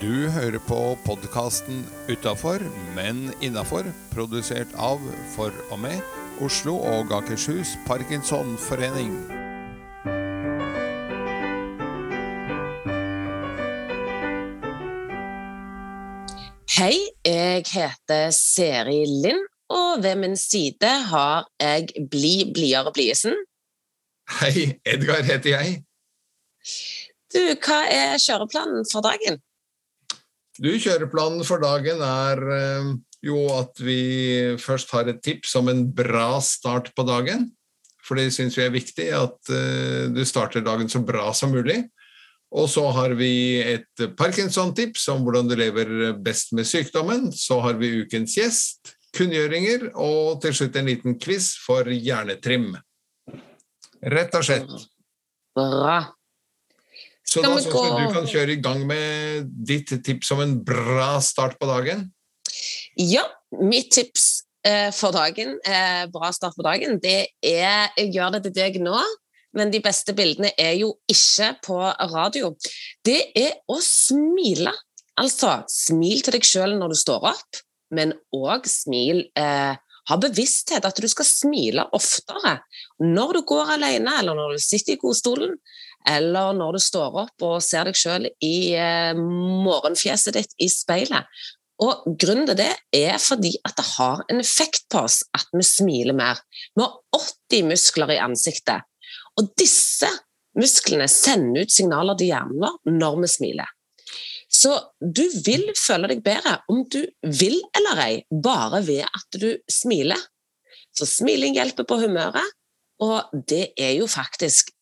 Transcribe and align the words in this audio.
Du 0.00 0.30
hører 0.32 0.56
på 0.64 0.76
podkasten 1.04 1.82
Utafor, 2.08 2.62
men 2.96 3.18
innafor, 3.44 3.84
produsert 4.14 4.70
av, 4.80 5.02
for 5.34 5.52
og 5.68 5.82
med, 5.82 5.98
Oslo 6.40 6.78
og 6.88 7.12
Akershus 7.12 7.74
Parkinsonforening. 7.84 9.10
Hei, 16.78 16.96
jeg 17.28 17.68
heter 17.68 18.32
Seri 18.32 19.02
Lind, 19.04 19.44
og 19.68 20.00
ved 20.06 20.16
min 20.22 20.38
side 20.40 20.94
har 21.10 21.44
jeg 21.60 21.92
Bli 22.08 22.48
blidere 22.54 22.94
Bliesen. 22.96 23.36
Hei, 24.40 24.80
Edgar 24.88 25.20
heter 25.28 25.58
jeg. 25.58 25.76
Du, 27.36 27.44
hva 27.60 27.84
er 27.84 28.16
kjøreplanen 28.16 28.88
for 28.88 29.04
dagen? 29.04 29.42
Du, 30.60 30.68
Kjøreplanen 30.76 31.40
for 31.48 31.62
dagen 31.62 32.02
er 32.04 32.42
eh, 32.52 32.90
jo 33.24 33.46
at 33.54 33.80
vi 33.80 34.00
først 34.60 34.92
har 34.92 35.08
et 35.08 35.22
tips 35.24 35.54
om 35.56 35.70
en 35.72 35.86
bra 35.96 36.34
start 36.44 36.90
på 36.96 37.06
dagen. 37.08 37.48
For 38.04 38.18
det 38.18 38.32
syns 38.34 38.58
vi 38.58 38.66
er 38.66 38.74
viktig, 38.74 39.08
at 39.16 39.52
eh, 39.54 40.10
du 40.12 40.20
starter 40.28 40.64
dagen 40.66 40.90
så 40.92 41.00
bra 41.00 41.30
som 41.36 41.54
mulig. 41.54 41.80
Og 42.50 42.66
så 42.68 42.82
har 42.92 43.14
vi 43.16 43.32
et 43.62 44.04
Parkinson-tips 44.18 45.06
om 45.14 45.24
hvordan 45.24 45.48
du 45.48 45.54
lever 45.56 46.12
best 46.20 46.52
med 46.52 46.68
sykdommen. 46.68 47.30
Så 47.32 47.60
har 47.64 47.78
vi 47.80 47.94
ukens 48.02 48.36
gjest, 48.36 48.96
kunngjøringer 49.16 49.92
og 49.94 50.42
til 50.42 50.56
slutt 50.58 50.76
en 50.76 50.90
liten 50.90 51.16
quiz 51.22 51.54
for 51.64 51.88
hjernetrim. 51.88 52.74
Rett 54.02 54.34
og 54.36 54.44
slett. 54.44 54.72
Bra. 55.56 56.00
Så 57.30 57.42
da 57.44 57.52
syns 57.54 57.68
jeg 57.70 58.08
du 58.08 58.14
kan 58.16 58.26
kjøre 58.26 58.54
i 58.56 58.62
gang 58.62 58.80
med 58.88 59.50
ditt 59.68 59.92
tips 60.06 60.32
om 60.34 60.42
en 60.42 60.56
bra 60.66 61.12
start 61.22 61.58
på 61.60 61.68
dagen. 61.70 62.08
Ja, 62.98 63.22
mitt 63.62 63.92
tips 63.94 64.42
eh, 64.66 64.90
for 64.94 65.14
dagen, 65.14 65.58
eh, 65.62 66.04
bra 66.10 66.32
start 66.34 66.58
på 66.58 66.66
dagen, 66.66 66.98
det 67.02 67.30
er 67.38 67.92
Jeg 67.96 68.10
gjør 68.16 68.34
det 68.34 68.42
til 68.48 68.56
deg 68.58 68.80
nå, 68.82 68.98
men 69.56 69.70
de 69.70 69.80
beste 69.82 70.14
bildene 70.14 70.50
er 70.58 70.74
jo 70.78 70.94
ikke 71.10 71.52
på 71.66 71.78
radio. 72.12 72.54
Det 73.06 73.20
er 73.38 73.60
å 73.70 73.78
smile. 73.82 74.74
Altså, 75.20 75.60
smil 75.70 76.24
til 76.24 76.34
deg 76.34 76.46
sjøl 76.46 76.76
når 76.78 76.94
du 76.94 76.98
står 76.98 77.30
opp, 77.32 77.62
men 77.94 78.14
òg 78.34 78.66
smil 78.70 79.28
eh, 79.38 79.78
Ha 80.10 80.16
bevissthet 80.18 80.82
at 80.88 80.96
du 80.98 81.06
skal 81.06 81.26
smile 81.28 81.84
oftere. 81.94 82.56
Når 82.98 83.36
du 83.36 83.40
går 83.46 83.76
alene, 83.76 84.14
eller 84.18 84.34
når 84.34 84.56
du 84.56 84.62
sitter 84.64 84.96
i 84.96 84.98
godstolen, 84.98 85.52
eller 86.08 86.54
når 86.56 86.76
du 86.76 86.82
står 86.82 87.16
opp 87.24 87.44
og 87.46 87.62
ser 87.64 87.88
deg 87.88 87.98
sjøl 87.98 88.28
i 88.44 88.54
eh, 88.78 89.16
morgenfjeset 89.16 90.36
ditt 90.38 90.54
i 90.62 90.70
speilet. 90.72 91.28
Og 91.80 92.04
Grunnen 92.20 92.48
til 92.48 92.58
det 92.60 92.72
er 92.96 93.16
fordi 93.22 93.54
at 93.64 93.76
det 93.78 93.86
har 93.94 94.24
en 94.28 94.40
effekt 94.42 94.84
på 94.92 95.04
oss 95.06 95.22
at 95.36 95.48
vi 95.56 95.64
smiler 95.64 96.16
mer. 96.16 96.40
Vi 96.76 96.84
har 96.84 96.96
80 97.16 97.68
muskler 97.70 98.14
i 98.16 98.20
ansiktet, 98.20 98.84
og 99.40 99.52
disse 99.60 100.10
musklene 100.58 101.06
sender 101.08 101.64
ut 101.64 101.72
signaler 101.72 102.18
til 102.18 102.32
hjernen 102.32 102.60
vår 102.60 102.96
når 102.98 103.20
vi 103.22 103.30
smiler. 103.32 103.76
Så 104.50 104.74
du 104.98 105.22
vil 105.46 105.68
føle 105.78 106.10
deg 106.10 106.24
bedre 106.26 106.56
om 106.72 106.82
du 106.90 107.00
vil 107.22 107.60
eller 107.78 108.02
ei, 108.02 108.14
bare 108.28 108.82
ved 108.84 109.06
at 109.06 109.38
du 109.38 109.52
smiler. 109.70 110.18
Så 110.90 111.06
smiling 111.06 111.54
hjelper 111.54 111.86
på 111.86 112.00
humøret, 112.02 112.56
og 113.00 113.30
det 113.48 113.70
er 113.78 113.94
jo 114.00 114.10
faktisk 114.10 114.74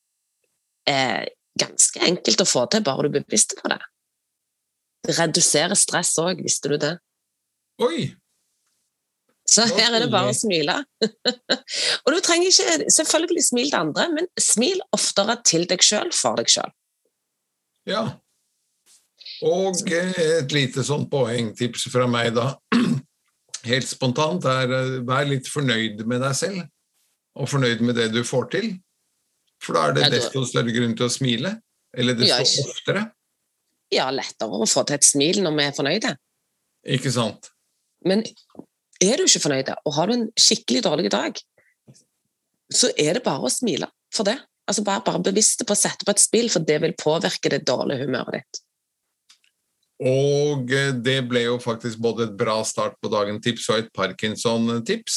eh, 0.89 1.27
ganske 1.59 2.03
enkelt 2.07 2.43
å 2.43 2.49
få 2.49 2.65
til, 2.73 2.85
bare 2.87 3.07
du 3.07 3.11
er 3.11 3.25
bevisst 3.25 3.57
på 3.59 3.71
det. 3.73 3.81
Det 5.07 5.17
reduserer 5.19 5.79
stress 5.79 6.15
òg, 6.21 6.43
visste 6.45 6.73
du 6.73 6.79
det? 6.81 6.95
Oi! 7.85 8.09
Så 9.49 9.65
her 9.65 9.95
er 9.97 10.03
det 10.03 10.11
bare 10.13 10.29
å 10.29 10.37
smile. 10.37 10.75
og 12.05 12.09
du 12.13 12.19
trenger 12.25 12.51
ikke 12.51 12.91
selvfølgelig 12.93 13.45
smil 13.47 13.71
til 13.71 13.79
andre, 13.81 14.09
men 14.13 14.29
smil 14.37 14.83
oftere 14.93 15.39
til 15.49 15.65
deg 15.71 15.85
sjøl 15.85 16.11
for 16.13 16.37
deg 16.37 16.51
sjøl. 16.53 16.75
Ja. 17.89 18.03
Og 19.49 19.79
et 19.95 20.53
lite 20.53 20.85
sånn 20.85 21.07
poengtips 21.09 21.87
fra 21.93 22.05
meg, 22.11 22.35
da. 22.37 22.51
Helt 23.71 23.89
spontant 23.89 24.45
er 24.51 24.75
eh, 24.75 24.99
vær 25.07 25.25
litt 25.31 25.49
fornøyd 25.51 26.05
med 26.09 26.21
deg 26.27 26.37
selv, 26.37 26.61
og 27.39 27.49
fornøyd 27.49 27.81
med 27.87 27.97
det 27.97 28.11
du 28.13 28.21
får 28.27 28.51
til. 28.53 28.69
For 29.63 29.77
da 29.77 29.89
er 29.89 29.97
det 29.97 30.07
Ja, 30.07 30.11
desto 30.17 30.45
større 30.47 30.73
grunn 30.75 30.95
til 30.99 31.09
å 31.09 31.13
smile. 31.13 31.57
Eller 31.97 32.17
desto 32.19 32.37
ja, 32.37 32.67
oftere. 32.69 33.05
Ja, 33.95 34.09
lettere 34.13 34.61
å 34.61 34.69
få 34.69 34.85
til 34.87 34.99
et 34.99 35.07
smil 35.07 35.41
når 35.45 35.57
vi 35.57 35.65
er 35.65 35.77
fornøyde. 35.77 36.13
Ikke 36.99 37.13
sant? 37.13 37.51
Men 38.07 38.23
er 39.03 39.19
du 39.19 39.25
ikke 39.25 39.43
fornøyd, 39.43 39.73
og 39.85 39.97
har 39.97 40.11
du 40.11 40.15
en 40.15 40.29
skikkelig 40.39 40.85
dårlig 40.87 41.11
dag, 41.15 41.41
så 42.69 42.91
er 43.01 43.17
det 43.17 43.25
bare 43.25 43.49
å 43.49 43.53
smile 43.53 43.89
for 44.15 44.29
det. 44.29 44.37
Altså 44.69 44.85
Bare, 44.85 45.01
bare 45.07 45.25
bevisst 45.25 45.65
på 45.65 45.73
å 45.73 45.79
sette 45.79 46.05
på 46.05 46.13
et 46.13 46.21
spill, 46.21 46.51
for 46.53 46.65
det 46.65 46.77
vil 46.85 46.97
påvirke 46.99 47.53
det 47.55 47.63
dårlige 47.69 48.05
humøret 48.05 48.43
ditt. 48.43 48.61
Og 49.99 50.71
eh, 50.77 50.93
det 50.95 51.23
ble 51.31 51.47
jo 51.47 51.57
faktisk 51.63 51.99
både 52.05 52.29
et 52.29 52.37
bra 52.39 52.61
start 52.69 52.99
på 53.03 53.11
dagen-tips 53.11 53.71
og 53.73 53.81
et 53.81 53.89
Parkinson-tips. 53.97 55.17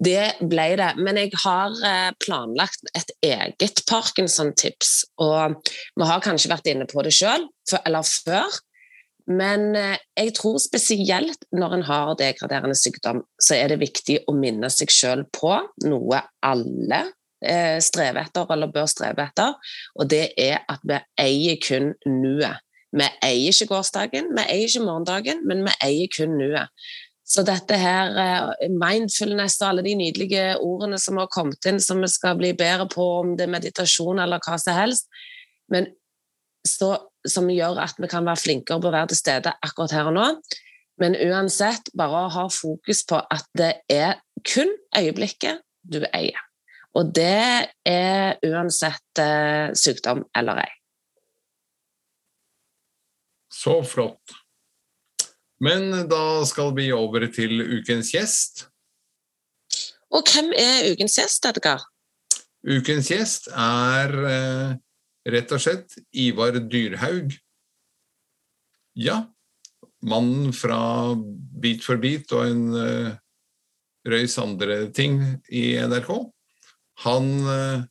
Det 0.00 0.46
ble 0.46 0.66
det, 0.78 0.90
men 1.02 1.18
jeg 1.18 1.34
har 1.42 1.74
eh, 1.86 2.10
planlagt 2.22 2.90
et 2.96 3.12
eget 3.26 3.82
Parkinson-tips. 3.90 4.92
Og 5.20 5.60
vi 5.98 6.08
har 6.08 6.24
kanskje 6.24 6.52
vært 6.52 6.70
inne 6.70 6.86
på 6.90 7.02
det 7.06 7.14
sjøl, 7.16 7.48
eller 7.82 8.06
før. 8.06 8.60
Men 9.30 9.74
eh, 9.78 9.98
jeg 10.18 10.34
tror 10.38 10.58
spesielt 10.62 11.44
når 11.54 11.76
en 11.76 11.86
har 11.90 12.14
degraderende 12.18 12.78
sykdom, 12.78 13.24
så 13.42 13.58
er 13.58 13.72
det 13.72 13.82
viktig 13.82 14.22
å 14.30 14.34
minne 14.36 14.70
seg 14.72 14.92
sjøl 14.94 15.26
på 15.36 15.52
noe 15.86 16.22
alle 16.46 17.04
eh, 17.44 17.78
strever 17.84 18.24
etter, 18.24 18.48
eller 18.50 18.72
bør 18.72 18.88
streve 18.90 19.28
etter, 19.28 19.54
og 19.98 20.10
det 20.10 20.30
er 20.40 20.64
at 20.70 20.82
vi 20.86 20.98
eier 21.20 21.60
kun 21.62 21.94
nuet. 22.08 22.64
Vi 22.90 23.06
eier 23.22 23.52
ikke 23.54 23.68
gårsdagen, 23.70 24.32
vi 24.34 24.42
eier 24.50 24.66
ikke 24.66 24.82
morgendagen, 24.82 25.44
men 25.46 25.62
vi 25.68 25.76
eier 25.86 26.10
kun 26.10 26.34
nuet. 26.40 26.72
Så 27.30 27.44
dette 27.46 27.76
her, 27.78 28.16
eh, 28.18 28.70
mindfulness 28.74 29.60
og 29.60 29.68
alle 29.68 29.84
de 29.86 29.94
nydelige 29.94 30.56
ordene 30.58 30.98
som 30.98 31.20
har 31.20 31.30
kommet 31.30 31.66
inn, 31.70 31.78
som 31.80 32.00
vi 32.02 32.08
skal 32.10 32.38
bli 32.40 32.52
bedre 32.58 32.88
på, 32.90 33.06
om 33.20 33.36
det 33.38 33.46
er 33.46 33.54
meditasjon 33.54 34.18
eller 34.18 34.42
hva 34.42 34.58
som 34.58 34.74
helst, 34.74 35.06
men 35.70 35.86
så, 36.66 36.96
som 37.26 37.46
gjør 37.50 37.78
at 37.84 37.94
vi 38.02 38.10
kan 38.10 38.26
være 38.26 38.42
flinkere 38.42 38.82
på 38.82 38.90
å 38.90 38.96
være 38.96 39.12
til 39.12 39.20
stede 39.20 39.54
akkurat 39.62 39.94
her 39.94 40.10
og 40.10 40.16
nå. 40.18 40.26
Men 41.00 41.14
uansett, 41.16 41.88
bare 41.96 42.26
ha 42.34 42.48
fokus 42.52 43.04
på 43.08 43.22
at 43.22 43.46
det 43.56 43.72
er 43.88 44.18
kun 44.44 44.74
øyeblikket 44.98 45.62
du 45.86 46.02
eier. 46.10 46.42
Og 46.98 47.14
det 47.14 47.70
er 47.86 48.40
uansett 48.44 49.22
eh, 49.22 49.70
sykdom 49.78 50.26
eller 50.36 50.64
ei. 50.64 50.70
Så 53.54 53.80
flott. 53.86 54.39
Men 55.60 56.08
da 56.08 56.40
skal 56.48 56.72
vi 56.76 56.88
over 56.96 57.26
til 57.32 57.60
ukens 57.80 58.14
gjest. 58.14 58.66
Og 60.10 60.26
hvem 60.26 60.54
er 60.56 60.88
ukens 60.90 61.18
gjest, 61.20 61.44
Edgar? 61.46 61.84
Ukens 62.66 63.10
gjest 63.12 63.50
er 63.52 64.14
eh, 64.30 64.72
rett 65.32 65.52
og 65.54 65.62
slett 65.62 65.96
Ivar 66.16 66.56
Dyrhaug. 66.64 67.36
Ja, 68.98 69.22
mannen 70.02 70.54
fra 70.56 70.80
Bit 71.60 71.84
for 71.84 72.00
bit 72.00 72.32
og 72.32 72.48
en 72.48 72.64
eh, 72.80 73.12
røys 74.08 74.36
andre 74.40 74.86
ting 74.96 75.20
i 75.52 75.76
NRK. 75.76 76.10
Han, 77.04 77.30
eh, 77.52 77.86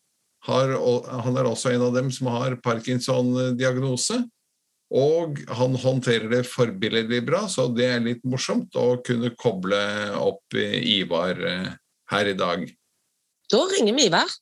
har, 0.50 0.75
han 1.24 1.38
er 1.38 1.50
også 1.50 1.74
en 1.74 1.85
av 1.88 1.96
dem 1.96 2.12
som 2.13 2.31
har 2.34 2.58
Parkinson-diagnose. 2.66 4.23
Og 4.90 5.38
han 5.53 5.76
håndterer 5.78 6.30
det 6.32 6.47
forbilledlig 6.50 7.22
bra, 7.28 7.44
så 7.52 7.68
det 7.70 7.86
er 7.94 8.00
litt 8.02 8.24
morsomt 8.26 8.74
å 8.80 8.96
kunne 9.06 9.30
koble 9.38 9.78
opp 10.18 10.58
eh, 10.58 10.80
Ivar 10.97 11.38
eh, 11.46 11.68
her 12.09 12.32
i 12.32 12.38
dag. 12.38 12.66
Da 13.50 13.62
ringer 13.76 13.94
vi 14.00 14.08
Ivar. 14.09 14.34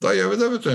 Da 0.00 0.14
gjør 0.16 0.32
vi 0.32 0.40
det, 0.40 0.48
vet 0.56 0.64
du. 0.70 0.74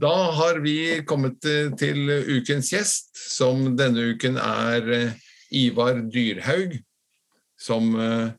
Da 0.00 0.14
har 0.32 0.58
vi 0.60 1.02
kommet 1.06 1.40
til- 1.40 1.70
til 1.78 2.08
ukens 2.40 2.70
gjest, 2.72 3.14
som 3.14 3.76
denne 3.76 4.14
uken 4.14 4.36
er 4.36 4.90
eh, 4.92 5.12
Ivar 5.52 6.00
Dyrhaug, 6.10 6.80
som 7.56 7.94
eh, 8.00 8.32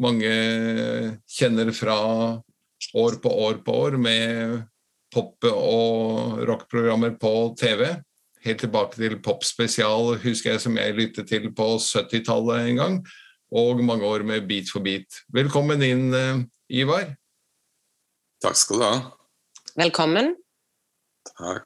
mange 0.00 0.32
kjenner 1.28 1.72
fra 1.76 1.98
år 2.94 3.18
på 3.22 3.32
år 3.46 3.62
på 3.64 3.74
år 3.84 3.96
med 4.00 4.60
pop- 5.14 5.48
og 5.50 6.42
rockprogrammer 6.48 7.16
på 7.20 7.32
TV. 7.58 7.88
Helt 8.44 8.60
tilbake 8.62 8.96
til 8.96 9.16
Popspesial, 9.22 10.14
husker 10.22 10.54
jeg, 10.54 10.62
som 10.62 10.76
jeg 10.78 10.96
lyttet 10.96 11.28
til 11.30 11.50
på 11.54 11.70
70-tallet 11.82 12.68
en 12.70 12.82
gang. 12.82 12.98
Og 13.50 13.80
mange 13.82 14.06
år 14.06 14.22
med 14.28 14.46
Beat 14.48 14.70
for 14.70 14.84
beat. 14.84 15.22
Velkommen 15.32 15.82
inn, 15.82 16.12
eh, 16.14 16.44
Ivar. 16.68 17.16
Takk 18.44 18.56
skal 18.56 18.78
du 18.78 18.84
ha. 18.84 18.98
Velkommen. 19.80 20.36
Takk. 21.32 21.64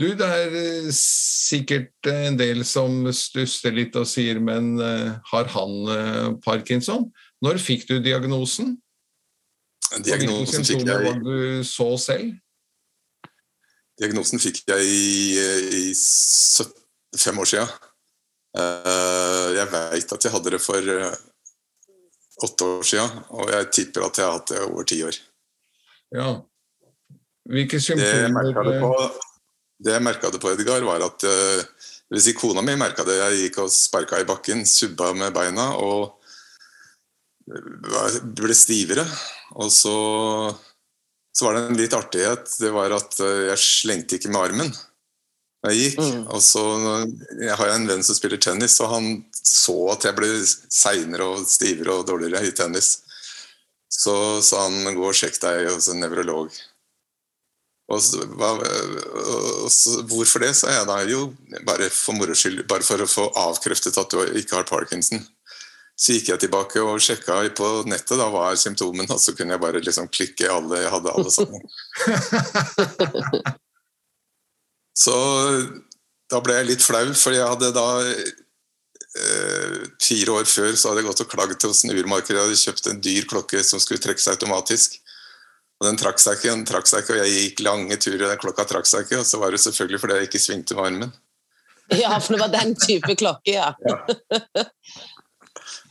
Du, 0.00 0.06
det 0.16 0.24
er 0.24 0.54
eh, 0.56 0.86
sikkert 0.96 2.08
en 2.08 2.38
del 2.40 2.62
som 2.64 3.04
stusser 3.12 3.74
litt 3.76 3.96
og 4.00 4.06
sier 4.08 4.40
men 4.40 4.78
uh, 4.80 5.18
har 5.28 5.50
han 5.52 6.38
parkinson? 6.40 7.10
Når 7.44 7.60
fikk 7.60 7.84
du 7.90 7.98
diagnosen? 8.00 8.78
Diagnosen 10.06 10.64
fikk 10.64 10.86
jeg 10.88 11.14
du 11.20 11.60
så 11.68 11.90
selv? 12.00 12.32
Diagnosen 14.00 14.40
fikk 14.40 14.62
jeg 14.70 14.88
i, 14.88 15.36
i 15.82 15.84
fem 17.20 17.42
år 17.42 17.52
siden. 17.52 17.78
Uh, 18.56 19.52
jeg 19.58 19.68
veit 19.74 20.14
at 20.16 20.24
jeg 20.24 20.32
hadde 20.32 20.54
det 20.56 20.64
for 20.64 20.92
åtte 22.40 22.70
år 22.78 22.86
siden, 22.88 23.24
og 23.36 23.52
jeg 23.52 23.72
tipper 23.76 24.08
at 24.08 24.16
jeg 24.16 24.30
har 24.30 24.38
hatt 24.38 24.54
det 24.54 24.62
over 24.64 24.88
ti 24.88 25.02
år. 25.04 25.24
Ja. 26.16 26.30
Hvilke 27.50 27.80
symptomer 27.82 28.48
det 28.48 28.78
jeg 28.78 29.28
merka 30.02 30.30
det 30.30 30.40
på, 30.42 30.52
Edgar, 30.52 30.84
var 30.86 31.04
at 31.06 31.24
uh, 31.24 32.18
si 32.18 32.34
kona 32.36 32.62
mi 32.62 32.76
merka 32.76 33.06
det. 33.06 33.18
Jeg 33.18 33.44
gikk 33.44 33.62
og 33.64 33.72
sparka 33.72 34.20
i 34.20 34.28
bakken, 34.28 34.66
subba 34.68 35.12
med 35.16 35.34
beina 35.36 35.72
og 35.80 36.16
ble 38.36 38.54
stivere. 38.54 39.06
Og 39.58 39.72
så, 39.74 39.96
så 41.34 41.46
var 41.46 41.56
det 41.56 41.64
en 41.64 41.80
litt 41.80 41.96
artighet. 41.96 42.52
Det 42.60 42.70
var 42.74 42.94
at 42.98 43.18
uh, 43.24 43.48
jeg 43.48 43.64
slengte 43.64 44.20
ikke 44.20 44.32
med 44.32 44.44
armen 44.50 44.72
jeg 45.68 45.76
gikk. 45.76 46.00
Mm. 46.00 46.24
Og 46.32 46.42
så 46.42 46.64
Jeg 47.40 47.56
har 47.56 47.74
en 47.74 47.86
venn 47.88 48.02
som 48.04 48.16
spiller 48.16 48.40
tennis, 48.40 48.80
og 48.80 48.92
han 48.94 49.08
så 49.36 49.76
at 49.94 50.06
jeg 50.08 50.16
ble 50.16 50.30
seinere 50.46 51.28
og 51.34 51.46
stivere 51.48 52.00
og 52.00 52.06
dårligere 52.08 52.48
i 52.48 52.56
tennis. 52.56 53.00
Så 53.90 54.40
sa 54.46 54.64
han 54.68 54.94
gå 54.96 55.04
og 55.04 55.16
sjekk 55.16 55.40
deg 55.42 55.68
hos 55.68 55.90
en 55.90 56.00
nevrolog. 56.00 56.54
Og, 57.90 58.26
hva, 58.38 58.52
og 59.64 59.70
så, 59.74 59.98
hvorfor 60.06 60.44
det, 60.44 60.52
sa 60.58 60.70
jeg 60.70 60.86
da. 60.86 61.00
Jo, 61.10 61.24
bare 61.66 61.90
for 61.90 62.14
moro 62.14 62.36
skyld. 62.38 62.62
Bare 62.70 62.86
for 62.86 63.02
å 63.02 63.10
få 63.10 63.26
avkreftet 63.48 63.98
at 63.98 64.14
du 64.14 64.22
ikke 64.38 64.60
har 64.60 64.68
parkinson. 64.68 65.24
Så 66.00 66.14
gikk 66.16 66.30
jeg 66.30 66.40
tilbake 66.46 66.80
og 66.80 67.02
sjekka 67.04 67.42
på 67.56 67.66
nettet 67.90 68.16
da 68.16 68.30
hva 68.32 68.46
er 68.48 68.60
symptomene, 68.60 69.10
og 69.12 69.20
så 69.20 69.34
kunne 69.36 69.52
jeg 69.52 69.60
bare 69.60 69.82
liksom 69.84 70.08
klikke 70.08 70.48
alle 70.48 70.78
Jeg 70.80 70.92
hadde 70.94 71.12
alle 71.12 71.32
sammen. 71.34 71.62
så 75.04 75.16
da 76.30 76.40
ble 76.40 76.56
jeg 76.56 76.70
litt 76.70 76.86
flau, 76.86 77.04
for 77.12 77.36
jeg 77.36 77.44
hadde 77.44 77.72
da 77.76 77.88
eh, 78.06 79.76
Fire 80.00 80.38
år 80.38 80.48
før 80.48 80.72
så 80.72 80.88
hadde 80.88 81.02
jeg 81.02 81.10
gått 81.10 81.24
og 81.26 81.32
klaget 81.34 81.68
hos 81.68 81.84
en 81.84 81.92
urmaker. 81.92 82.38
Jeg 82.38 82.46
hadde 82.46 82.62
kjøpt 82.62 82.90
en 82.94 83.04
dyr 83.04 83.28
klokke 83.28 83.60
som 83.66 83.82
skulle 83.82 84.00
trekke 84.00 84.22
seg 84.22 84.38
automatisk. 84.38 84.96
Og 85.80 85.88
den 85.88 85.96
trakk 86.00 86.20
seg 86.20 86.36
ikke, 86.36 86.52
den 86.52 86.66
trakk 86.68 86.88
seg 86.90 87.02
ikke, 87.02 87.16
og 87.16 87.22
jeg 87.24 87.44
gikk 87.46 87.62
lange 87.64 87.96
turer, 87.96 88.26
den 88.28 88.40
klokka 88.40 88.66
trakk 88.68 88.88
seg 88.88 89.06
ikke. 89.06 89.22
Og 89.22 89.28
så 89.28 89.40
var 89.40 89.54
det 89.54 89.62
selvfølgelig 89.64 90.00
fordi 90.02 90.18
jeg 90.18 90.28
ikke 90.28 90.42
svingte 90.44 90.76
med 90.76 90.88
armen. 90.90 91.14
Ja, 91.96 92.18
for 92.20 92.36
det 92.36 92.42
var 92.42 92.52
den 92.52 92.74
type 92.78 93.16
klokke, 93.18 93.54
ja. 93.56 93.72
ja. 93.88 94.66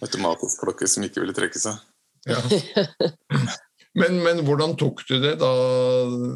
Automatisk 0.06 0.62
klokke 0.62 0.88
som 0.88 1.04
ikke 1.04 1.24
ville 1.24 1.36
trekke 1.36 1.60
seg. 1.60 1.82
Ja. 2.30 2.40
Men, 3.98 4.20
men, 4.22 4.44
hvordan 4.46 4.76
tok 4.78 5.02
du 5.10 5.16
det 5.20 5.40
da, 5.42 5.50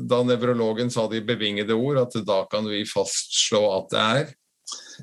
da 0.09 0.17
nevrologen 0.25 0.89
sa 0.91 1.05
de 1.11 1.21
bevingede 1.23 1.75
ord, 1.77 1.99
at 2.01 2.15
da 2.25 2.41
kan 2.49 2.65
vi 2.67 2.81
fastslå 2.89 3.61
at 3.75 3.91
det 3.93 4.01
er? 4.01 4.31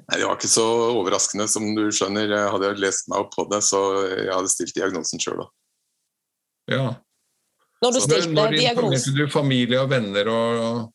Nei, 0.08 0.18
Det 0.18 0.26
var 0.26 0.34
ikke 0.34 0.50
så 0.50 0.66
overraskende, 0.90 1.46
som 1.50 1.68
du 1.76 1.84
skjønner. 1.94 2.26
Jeg 2.34 2.50
hadde 2.56 2.72
lest 2.82 3.08
meg 3.12 3.22
opp 3.22 3.30
på 3.36 3.46
det, 3.52 3.62
så 3.66 3.80
jeg 4.10 4.34
hadde 4.34 4.50
stilt 4.52 4.74
diagnosen 4.76 5.22
sjøl 5.22 5.44
òg. 5.46 5.54
Ja. 6.70 6.84
Når 7.80 7.94
du 7.96 8.00
stilte 8.04 8.34
Når 8.36 8.56
informerte 8.60 9.12
du 9.16 9.26
familie 9.32 9.80
og 9.82 9.92
venner 9.92 10.32
og 10.32 10.88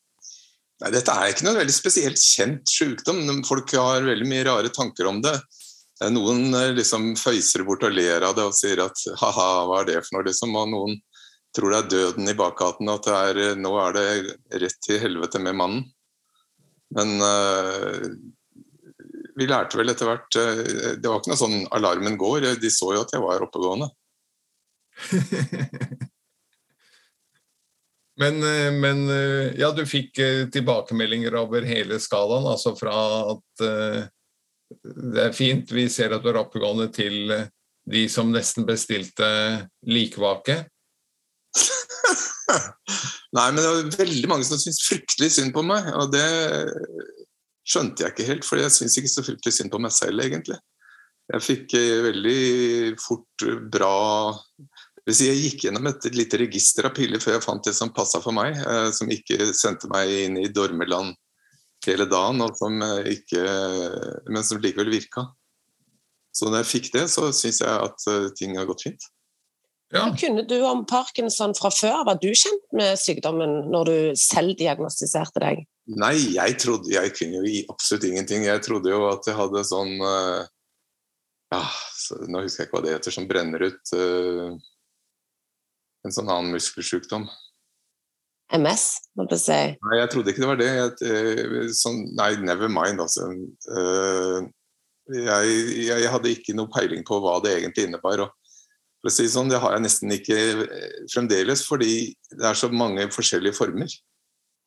Nei, 0.76 0.90
Dette 0.92 1.08
er 1.08 1.32
ikke 1.32 1.46
noe 1.46 1.56
veldig 1.56 1.72
spesielt 1.72 2.20
kjent 2.20 2.68
sykdom. 2.68 3.22
Folk 3.48 3.72
har 3.80 4.04
veldig 4.04 4.26
mye 4.28 4.44
rare 4.44 4.68
tanker 4.68 5.08
om 5.08 5.22
det. 5.24 5.32
Noen 6.12 6.52
eh, 6.52 6.74
liksom 6.76 7.14
føyser 7.16 7.64
bort 7.64 7.86
og 7.88 7.94
ler 7.96 8.26
av 8.28 8.34
det 8.36 8.44
og 8.44 8.56
sier 8.56 8.82
at 8.84 9.04
ha-ha, 9.22 9.46
hva 9.64 9.78
er 9.80 9.88
det 9.88 10.02
for 10.04 10.18
noe, 10.18 10.26
liksom. 10.28 10.52
Og 10.52 10.68
noen 10.68 10.98
tror 11.56 11.72
det 11.72 11.78
er 11.78 11.92
døden 11.94 12.28
i 12.28 12.36
bakgaten, 12.36 12.90
at 12.92 13.08
er, 13.08 13.40
nå 13.56 13.72
er 13.80 13.96
det 13.96 14.08
rett 14.66 14.80
til 14.84 15.00
helvete 15.00 15.40
med 15.40 15.56
mannen. 15.56 15.86
Men 16.96 17.16
uh, 17.24 18.04
vi 19.40 19.48
lærte 19.48 19.80
vel 19.80 19.90
etter 19.90 20.06
hvert 20.06 20.36
uh, 20.38 20.60
Det 20.94 21.08
var 21.08 21.18
ikke 21.18 21.32
noe 21.32 21.40
sånn 21.40 21.64
alarmen 21.74 22.14
går, 22.20 22.52
de 22.60 22.70
så 22.70 22.92
jo 22.94 23.02
at 23.02 23.16
jeg 23.16 23.24
var 23.24 23.42
oppegående. 23.48 23.88
Men, 28.16 28.42
eh, 28.42 28.72
men, 28.72 29.10
eh, 29.10 29.52
ja, 29.60 29.70
du 29.72 29.84
fikk 29.86 30.18
eh, 30.18 30.46
tilbakemeldinger 30.52 31.34
over 31.36 31.66
hele 31.68 31.98
skalaen, 32.00 32.46
altså 32.48 32.72
fra 32.78 32.94
at 33.34 33.66
det 35.06 35.20
er 35.28 35.34
fint, 35.36 35.70
vi 35.70 35.86
ser 35.92 36.14
at 36.16 36.24
du 36.24 36.30
er 36.32 36.40
oppegående, 36.40 36.88
til 36.94 37.30
de 37.86 38.06
som 38.10 38.32
nesten 38.34 38.66
bestilte 38.66 39.28
likvake? 39.86 40.56
Nei, 43.36 43.44
men 43.52 43.60
det 43.60 43.68
var 43.68 43.92
veldig 44.00 44.30
mange 44.32 44.48
som 44.48 44.58
syntes 44.58 44.88
fryktelig 44.88 45.30
synd 45.36 45.54
på 45.54 45.62
meg, 45.66 45.92
og 45.94 46.10
det 46.14 46.26
skjønte 47.66 48.02
jeg 48.02 48.14
ikke 48.14 48.28
helt, 48.32 48.48
for 48.48 48.62
jeg 48.62 48.74
syns 48.74 48.96
ikke 48.98 49.12
så 49.12 49.26
fryktelig 49.26 49.54
synd 49.54 49.70
på 49.74 49.82
meg 49.82 49.94
selv, 49.94 50.24
egentlig. 50.24 50.58
Jeg 51.30 51.46
fikk 51.46 51.76
veldig 52.08 52.42
fort 53.02 53.46
bra 53.70 53.94
jeg 55.06 55.38
gikk 55.38 55.64
gjennom 55.66 55.86
et 55.86 56.08
lite 56.14 56.40
register 56.40 56.88
av 56.88 56.94
piller 56.96 57.22
før 57.22 57.36
jeg 57.36 57.44
fant 57.44 57.64
det 57.64 57.76
som 57.78 57.92
passa 57.94 58.18
for 58.22 58.34
meg, 58.34 58.56
eh, 58.58 58.90
som 58.90 59.10
ikke 59.10 59.52
sendte 59.54 59.90
meg 59.92 60.10
inn 60.10 60.38
i 60.40 60.50
dormeland 60.50 61.14
hele 61.86 62.08
dagen, 62.10 62.42
og 62.42 62.56
som 62.58 62.80
eh, 62.82 63.12
ikke, 63.14 63.44
men 64.26 64.46
som 64.46 64.58
likevel 64.62 64.90
virka. 64.90 65.28
Så 66.34 66.50
når 66.50 66.64
jeg 66.64 66.70
fikk 66.72 66.90
det, 66.96 67.06
så 67.12 67.30
syns 67.30 67.62
jeg 67.62 67.70
at 67.70 68.08
eh, 68.10 68.32
ting 68.36 68.58
har 68.58 68.66
gått 68.66 68.88
fint. 68.88 69.08
Ja. 69.94 70.08
Kunne 70.18 70.42
du 70.42 70.58
om 70.66 70.82
parkinson 70.90 71.54
fra 71.54 71.70
før? 71.70 72.02
Var 72.08 72.18
du 72.18 72.32
kjent 72.34 72.66
med 72.74 72.98
sykdommen 72.98 73.70
når 73.70 73.86
du 73.86 73.98
selv 74.18 74.58
diagnostiserte 74.58 75.38
deg? 75.38 75.62
Nei, 75.86 76.16
jeg 76.34 76.56
trodde 76.58 76.90
Jeg 76.90 77.12
kunne 77.14 77.38
jo 77.38 77.60
absolutt 77.70 78.08
ingenting. 78.08 78.42
Jeg 78.48 78.64
trodde 78.66 78.90
jo 78.90 79.04
at 79.06 79.22
jeg 79.30 79.38
hadde 79.38 79.62
sånn 79.62 79.92
ja, 80.02 81.60
Nå 82.26 82.42
husker 82.42 82.64
jeg 82.64 82.66
ikke 82.66 82.74
hva 82.74 82.82
det 82.82 82.96
heter, 82.96 83.14
som 83.14 83.28
brenner 83.30 83.62
ut 83.70 83.94
en 86.06 86.14
sånn 86.14 86.30
annen 86.30 86.54
muskelsykdom. 86.54 87.26
MS, 88.54 88.84
må 89.18 89.26
du 89.26 89.34
si? 89.40 89.56
Nei, 89.74 89.98
jeg 89.98 90.10
trodde 90.12 90.30
ikke 90.30 90.44
det 90.44 90.50
var 90.52 90.58
det. 90.60 90.68
Jeg, 90.70 90.90
eh, 91.10 91.70
sånn, 91.74 92.04
nei, 92.18 92.30
never 92.38 92.70
mind, 92.70 93.02
altså. 93.02 93.26
Jeg, 95.10 95.24
jeg, 95.26 95.64
jeg, 95.88 96.10
hadde 96.12 96.34
ikke 96.34 96.54
noe 96.58 96.70
peiling 96.70 97.02
på 97.06 97.18
hva 97.22 97.40
det 97.42 97.56
egentlig 97.56 97.88
innebar. 97.88 98.22
Og 98.22 98.52
for 99.00 99.10
å 99.10 99.14
si 99.14 99.26
sånn, 99.30 99.50
Det 99.50 99.58
har 99.62 99.74
jeg 99.74 99.86
nesten 99.86 100.14
ikke 100.14 100.38
eh, 100.66 101.00
fremdeles, 101.10 101.64
fordi 101.66 101.96
det 102.30 102.46
er 102.46 102.58
så 102.58 102.70
mange 102.70 103.08
forskjellige 103.14 103.58
former. 103.58 103.90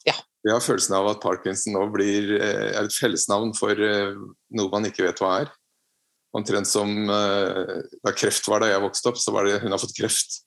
Ja. 0.07 0.17
Jeg 0.43 0.55
har 0.55 0.63
følelsen 0.63 0.97
av 0.99 1.07
at 1.13 1.23
parkinson 1.23 1.75
nå 1.75 1.87
blir 1.95 2.35
er 2.35 2.83
et 2.83 2.95
fellesnavn 2.95 3.51
for 3.57 3.75
noe 3.75 4.71
man 4.71 4.87
ikke 4.87 5.07
vet 5.07 5.19
hva 5.23 5.33
er. 5.41 5.49
Omtrent 6.35 6.69
som 6.69 6.87
da 7.09 8.13
kreft 8.15 8.47
var 8.47 8.63
da 8.63 8.69
jeg 8.69 8.83
vokste 8.83 9.11
opp, 9.11 9.19
så 9.19 9.33
var 9.35 9.47
det 9.47 9.57
hun 9.63 9.73
har 9.75 9.81
fått 9.81 9.97
kreft. 9.97 10.37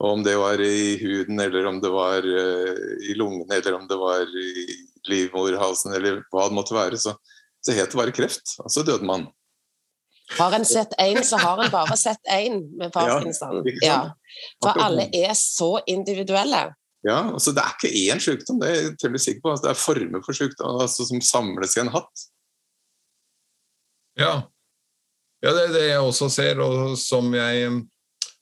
Og 0.00 0.14
om 0.16 0.22
det 0.24 0.36
var 0.40 0.60
i 0.64 0.96
huden, 0.96 1.40
eller 1.40 1.66
om 1.68 1.80
det 1.80 1.90
var 1.92 2.24
uh, 2.24 2.94
i 3.04 3.14
lungene, 3.14 3.58
eller 3.58 3.76
om 3.76 3.84
det 3.88 3.98
var 4.00 4.22
i 4.24 4.76
livmorhalsen, 5.08 5.92
eller 5.96 6.22
hva 6.32 6.46
det 6.48 6.56
måtte 6.56 6.76
være, 6.76 7.00
så, 7.00 7.12
så 7.60 7.76
het 7.76 7.92
det 7.92 8.00
bare 8.00 8.14
kreft. 8.16 8.56
Og 8.64 8.72
så 8.72 8.84
døde 8.86 9.04
man. 9.04 9.28
Har 10.38 10.56
en 10.56 10.64
sett 10.64 10.94
én, 11.02 11.20
så 11.26 11.36
har 11.42 11.60
en 11.60 11.72
bare 11.72 11.98
sett 12.00 12.32
én 12.32 12.62
med 12.78 12.92
parkinson. 12.94 13.60
Ja, 13.82 13.90
ja. 13.90 14.00
For 14.62 14.80
alle 14.80 15.08
er 15.12 15.34
så 15.36 15.74
individuelle. 15.90 16.70
Ja, 17.04 17.20
altså 17.32 17.52
Det 17.56 17.64
er 17.64 17.76
ikke 17.76 18.12
én 18.12 18.20
sykdom, 18.20 18.60
det 18.60 18.68
er 18.70 18.76
jeg 18.76 18.96
temmelig 19.00 19.24
sikker 19.24 19.44
på. 19.44 19.52
Altså, 19.52 19.66
det 19.66 19.70
er 19.72 19.84
former 19.84 20.24
for 20.24 20.36
sykdom 20.36 20.80
altså, 20.80 21.08
som 21.08 21.20
samles 21.24 21.76
i 21.76 21.84
en 21.84 21.92
hatt. 21.92 22.26
Ja. 24.20 24.34
ja, 25.44 25.52
det 25.56 25.62
er 25.64 25.72
det 25.74 25.86
jeg 25.88 26.04
også 26.04 26.28
ser, 26.32 26.60
og 26.60 26.96
som 27.00 27.34
jeg 27.34 27.68
Eh, 27.68 27.76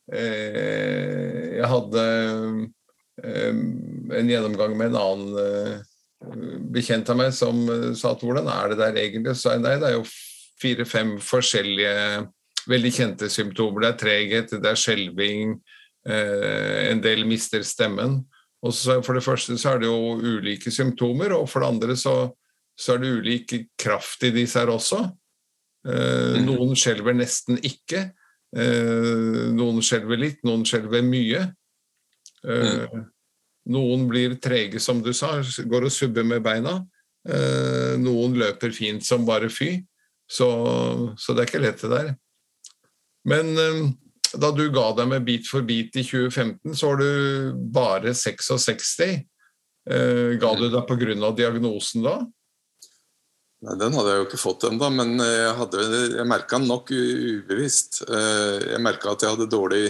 jeg 0.08 1.68
hadde 1.68 2.04
eh, 3.22 3.58
en 4.18 4.30
gjennomgang 4.30 4.76
med 4.78 4.92
en 4.92 5.00
annen 5.02 5.34
eh, 5.42 5.74
bekjent 6.72 7.10
av 7.12 7.18
meg 7.20 7.34
som 7.36 7.60
sa 7.96 8.14
at 8.14 8.24
hvordan 8.24 8.48
er 8.50 8.72
det 8.72 8.78
der 8.80 9.00
egentlig? 9.04 9.36
Så 9.36 9.52
nei, 9.60 9.76
det 9.78 9.90
er 9.90 9.98
jo 9.98 10.06
fire-fem 10.62 11.18
forskjellige 11.22 11.92
veldig 12.68 12.92
kjente 12.94 13.28
symptomer. 13.30 13.84
Det 13.84 13.90
er 13.90 14.00
treghet, 14.00 14.56
det 14.56 14.72
er 14.72 14.80
skjelving, 14.80 15.54
en 16.08 17.00
del 17.04 17.22
mister 17.28 17.62
stemmen. 17.66 18.18
Og 18.64 18.74
så 18.74 18.98
For 19.04 19.14
det 19.14 19.22
første 19.22 19.54
så 19.60 19.74
er 19.74 19.82
det 19.82 19.90
jo 19.90 20.16
ulike 20.18 20.72
symptomer, 20.74 21.36
og 21.36 21.46
for 21.50 21.62
det 21.62 21.70
andre 21.70 21.96
så, 22.00 22.16
så 22.74 22.96
er 22.96 23.04
det 23.04 23.14
ulik 23.20 23.54
kraft 23.78 24.26
i 24.26 24.32
disse 24.34 24.58
her 24.58 24.72
også. 24.72 25.04
Mm. 25.86 26.48
Noen 26.48 26.74
skjelver 26.78 27.14
nesten 27.14 27.60
ikke. 27.62 28.08
Eh, 28.56 29.44
noen 29.54 29.82
skjelver 29.84 30.20
litt, 30.20 30.42
noen 30.46 30.64
skjelver 30.68 31.04
mye. 31.04 31.46
Eh, 32.48 33.00
Noen 33.68 34.06
blir 34.08 34.38
trege, 34.40 34.80
som 34.80 35.02
du 35.04 35.10
sa, 35.12 35.42
går 35.44 35.84
og 35.84 35.92
subber 35.92 36.24
med 36.24 36.40
beina. 36.40 36.78
Eh, 37.28 37.98
noen 38.00 38.38
løper 38.40 38.72
fint 38.72 39.04
som 39.04 39.26
bare 39.28 39.50
fy. 39.52 39.74
Så, 40.24 40.46
så 41.20 41.34
det 41.36 41.42
er 41.42 41.50
ikke 41.50 41.60
lett, 41.60 41.82
det 41.84 41.90
der. 41.92 42.08
Men 43.28 43.52
da 44.36 44.50
du 44.52 44.66
ga 44.72 44.90
deg 44.96 45.08
med 45.08 45.24
Bit 45.24 45.48
for 45.48 45.64
bit 45.64 45.96
i 45.96 46.04
2015, 46.04 46.74
så 46.76 46.90
var 46.90 47.00
du 47.00 47.52
bare 47.72 48.14
66. 48.16 48.90
Eh, 49.88 50.32
ga 50.40 50.54
du 50.56 50.66
deg 50.68 50.88
pga. 50.88 51.30
diagnosen 51.36 52.04
da? 52.04 52.18
Nei, 53.66 53.74
Den 53.80 53.94
hadde 53.98 54.10
jeg 54.12 54.20
jo 54.22 54.26
ikke 54.28 54.38
fått 54.42 54.66
ennå, 54.68 54.88
men 54.94 55.16
jeg, 55.18 55.54
hadde, 55.58 55.80
jeg 56.14 56.26
merka 56.30 56.58
den 56.60 56.68
nok 56.70 56.92
ubevisst. 56.94 58.02
Eh, 58.06 58.58
Jeg 58.74 58.82
merka 58.84 59.10
at 59.16 59.24
jeg 59.24 59.32
hadde 59.34 59.48
dårlig, 59.50 59.88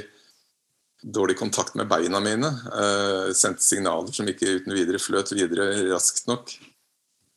dårlig 1.04 1.36
kontakt 1.38 1.76
med 1.76 1.88
beina 1.90 2.20
mine. 2.24 2.48
Jeg 3.28 3.36
Sendte 3.36 3.62
signaler 3.66 4.12
som 4.16 4.28
ikke 4.30 4.54
uten 4.62 4.72
videre 4.76 4.98
fløt 5.02 5.34
videre 5.36 5.68
raskt 5.92 6.26
nok. 6.30 6.54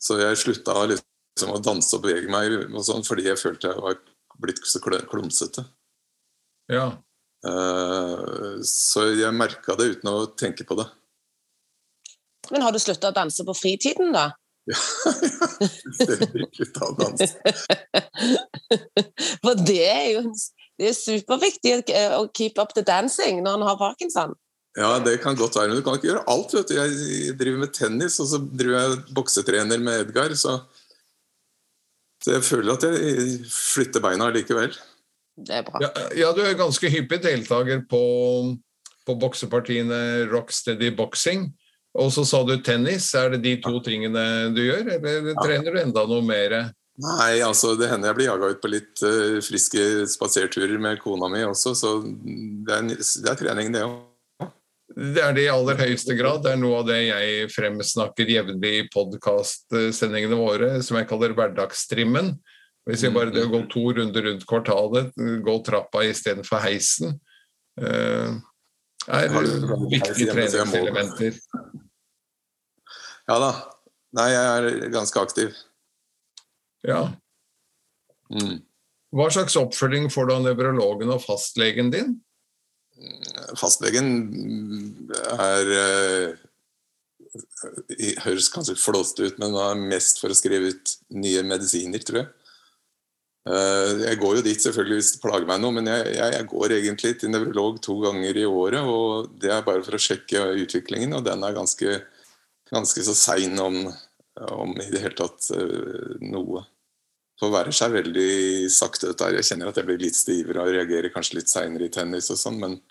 Så 0.02 0.18
jeg 0.22 0.40
slutta 0.40 0.74
liksom 0.88 1.52
å 1.54 1.60
danse 1.62 1.94
og 2.00 2.06
bevege 2.08 2.32
meg 2.32 2.56
og 2.72 2.82
sånn, 2.88 3.04
fordi 3.06 3.28
jeg 3.28 3.38
følte 3.42 3.70
jeg 3.74 3.84
var 3.84 4.00
blitt 4.42 4.64
så 4.66 4.80
kl- 4.82 5.04
klumsete. 5.12 5.66
Ja. 6.72 6.88
Eh, 7.46 8.56
Så 8.64 9.04
jeg 9.20 9.36
merka 9.36 9.76
det 9.78 9.98
uten 9.98 10.10
å 10.16 10.30
tenke 10.38 10.64
på 10.66 10.80
det. 10.80 10.88
Men 12.52 12.62
har 12.66 12.72
du 12.72 12.80
slutta 12.80 13.12
å 13.12 13.16
danse 13.16 13.44
på 13.46 13.54
fritiden, 13.56 14.12
da? 14.16 14.32
For 19.42 19.54
det 19.68 19.80
er 19.88 20.08
jo 20.16 20.22
det 20.82 20.88
er 20.90 20.96
superviktig 20.98 21.72
å- 21.78 22.22
å 22.22 22.24
keep 22.34 22.58
up 22.62 22.72
the 22.74 22.82
dancing 22.86 23.44
når 23.46 23.54
en 23.60 23.66
har 23.68 23.78
parkinson. 23.78 24.32
Ja, 24.78 25.00
det 25.04 25.18
kan 25.22 25.36
godt 25.36 25.56
være, 25.58 25.68
men 25.68 25.78
du 25.78 25.84
kan 25.84 25.98
ikke 25.98 26.08
gjøre 26.10 26.24
alt. 26.32 26.54
vet 26.56 26.68
du. 26.72 26.76
Jeg 26.78 27.36
driver 27.38 27.60
med 27.60 27.74
tennis, 27.76 28.16
og 28.24 28.28
så 28.32 28.38
driver 28.40 28.78
jeg 28.80 29.02
boksetrener 29.14 29.80
med 29.84 30.00
Edgar, 30.08 30.32
så, 30.40 30.56
så 32.24 32.32
jeg 32.38 32.44
føler 32.48 32.74
at 32.78 32.84
jeg 32.88 32.96
flytter 33.52 34.00
beina 34.02 34.30
likevel. 34.32 34.72
Det 35.38 35.56
er 35.60 35.64
bra. 35.68 35.82
Ja, 35.84 35.90
ja, 36.24 36.32
du 36.34 36.42
er 36.46 36.56
ganske 36.60 36.90
hyppig 36.90 37.20
deltaker 37.24 37.84
på, 37.92 38.02
på 39.06 39.16
boksepartiene 39.20 40.02
Rocksteady 40.32 40.90
Boxing. 40.96 41.50
Og 42.00 42.12
så 42.14 42.24
sa 42.28 42.44
du 42.48 42.54
tennis. 42.64 43.10
Er 43.18 43.34
det 43.34 43.42
de 43.44 43.58
to 43.64 43.82
tingene 43.84 44.52
du 44.56 44.62
gjør, 44.64 44.94
eller 44.96 45.34
trener 45.42 45.74
du 45.74 45.82
enda 45.82 46.06
noe 46.08 46.24
mer? 46.24 46.56
Nei, 47.02 47.42
altså 47.44 47.74
det 47.80 47.90
hender 47.90 48.12
jeg 48.12 48.20
blir 48.20 48.30
jaga 48.30 48.52
ut 48.52 48.62
på 48.62 48.70
litt 48.70 49.02
uh, 49.04 49.40
friske 49.44 50.06
spaserturer 50.12 50.78
med 50.80 51.00
kona 51.02 51.30
mi 51.32 51.42
også, 51.48 51.72
så 51.74 51.94
det 52.04 52.76
er, 52.76 52.90
det 52.92 53.32
er 53.32 53.40
trening, 53.40 53.72
det 53.74 53.86
òg. 53.88 53.98
Det 54.92 55.24
er 55.24 55.34
det 55.34 55.46
i 55.46 55.52
aller 55.54 55.80
høyeste 55.80 56.18
grad. 56.20 56.44
Det 56.44 56.52
er 56.52 56.60
noe 56.60 56.82
av 56.82 56.90
det 56.90 57.00
jeg 57.00 57.48
fremsnakker 57.54 58.28
jevnlig 58.28 58.72
i 58.76 58.88
podkastsendingene 58.92 60.36
våre, 60.36 60.72
som 60.84 61.00
jeg 61.00 61.08
kaller 61.10 61.36
hverdagstrimmen. 61.38 62.34
Hvis 62.90 63.06
vi 63.06 63.14
bare 63.16 63.32
det 63.32 63.46
å 63.48 63.52
gå 63.54 63.62
to 63.72 63.86
runder 63.96 64.28
rundt 64.28 64.44
kvartalet, 64.50 65.14
gå 65.16 65.56
trappa 65.66 66.04
istedenfor 66.08 66.64
heisen, 66.66 67.16
Uh, 67.80 68.36
er 69.08 69.32
viktige 69.90 70.28
treningselementer. 70.34 71.38
Ja 73.32 73.38
da. 73.40 73.52
Nei, 74.18 74.28
jeg 74.34 74.48
er 74.52 74.90
ganske 74.92 75.22
aktiv. 75.24 75.56
Ja. 76.84 77.06
Mm. 78.34 78.58
Hva 79.16 79.28
slags 79.32 79.56
oppfølging 79.60 80.10
får 80.12 80.28
du 80.28 80.34
av 80.36 80.44
nevrologen 80.44 81.14
og 81.14 81.24
fastlegen 81.24 81.92
din? 81.94 82.18
Fastlegen 83.60 84.12
er 85.32 85.72
eh, 85.78 86.42
Høres 88.26 88.50
kanskje 88.52 88.76
flåsete 88.76 89.30
ut, 89.30 89.40
men 89.40 89.56
han 89.56 89.80
er 89.80 89.90
mest 89.96 90.20
for 90.20 90.34
å 90.34 90.36
skrive 90.36 90.74
ut 90.74 90.96
nye 91.16 91.44
medisiner, 91.48 92.04
tror 92.04 92.22
jeg. 92.22 92.30
Eh, 93.48 93.92
Jeg 94.10 94.20
går 94.20 94.40
jo 94.40 94.46
dit 94.46 94.64
selvfølgelig 94.64 95.00
hvis 95.00 95.14
det 95.16 95.22
plager 95.24 95.48
meg 95.48 95.62
noe, 95.64 95.78
men 95.80 95.88
jeg, 95.88 96.10
jeg, 96.18 96.34
jeg 96.36 96.50
går 96.52 96.76
egentlig 96.78 97.14
til 97.22 97.32
nevrolog 97.32 97.80
to 97.84 97.96
ganger 98.04 98.42
i 98.44 98.48
året. 98.50 98.84
og 98.84 99.32
Det 99.40 99.54
er 99.56 99.64
bare 99.68 99.86
for 99.88 99.96
å 99.96 100.04
sjekke 100.04 100.44
utviklingen, 100.66 101.16
og 101.16 101.24
den 101.30 101.48
er 101.48 101.56
ganske, 101.56 102.02
ganske 102.72 103.04
så 103.04 103.16
sein 103.18 103.60
om, 103.60 103.82
om 104.52 104.76
i 104.80 104.90
det 104.92 105.04
hele 105.04 105.18
tatt 105.18 105.50
eh, 105.56 106.22
noe. 106.32 106.64
Forverrer 107.42 107.74
seg 107.74 107.96
veldig 107.96 108.70
sakte. 108.72 109.10
dette 109.10 109.28
her. 109.28 109.40
Jeg 109.40 109.50
kjenner 109.50 109.72
at 109.72 109.80
jeg 109.80 109.88
blir 109.90 110.02
litt 110.04 110.18
stivere 110.18 110.64
og 110.64 110.74
reagerer 110.76 111.14
kanskje 111.14 111.40
litt 111.40 111.52
seinere 111.52 111.88
i 111.88 111.94
tennis 111.94 112.30
og 112.34 112.40
sånn, 112.40 112.60
men 112.62 112.82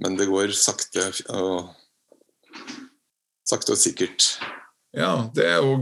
men 0.00 0.16
det 0.16 0.30
går 0.30 0.54
sakte 0.56 1.10
og 1.36 1.74
sakte 3.44 3.74
og 3.74 3.80
sikkert. 3.80 4.32
Ja, 4.96 5.28
det 5.34 5.46
er 5.46 5.58
jo 5.60 5.76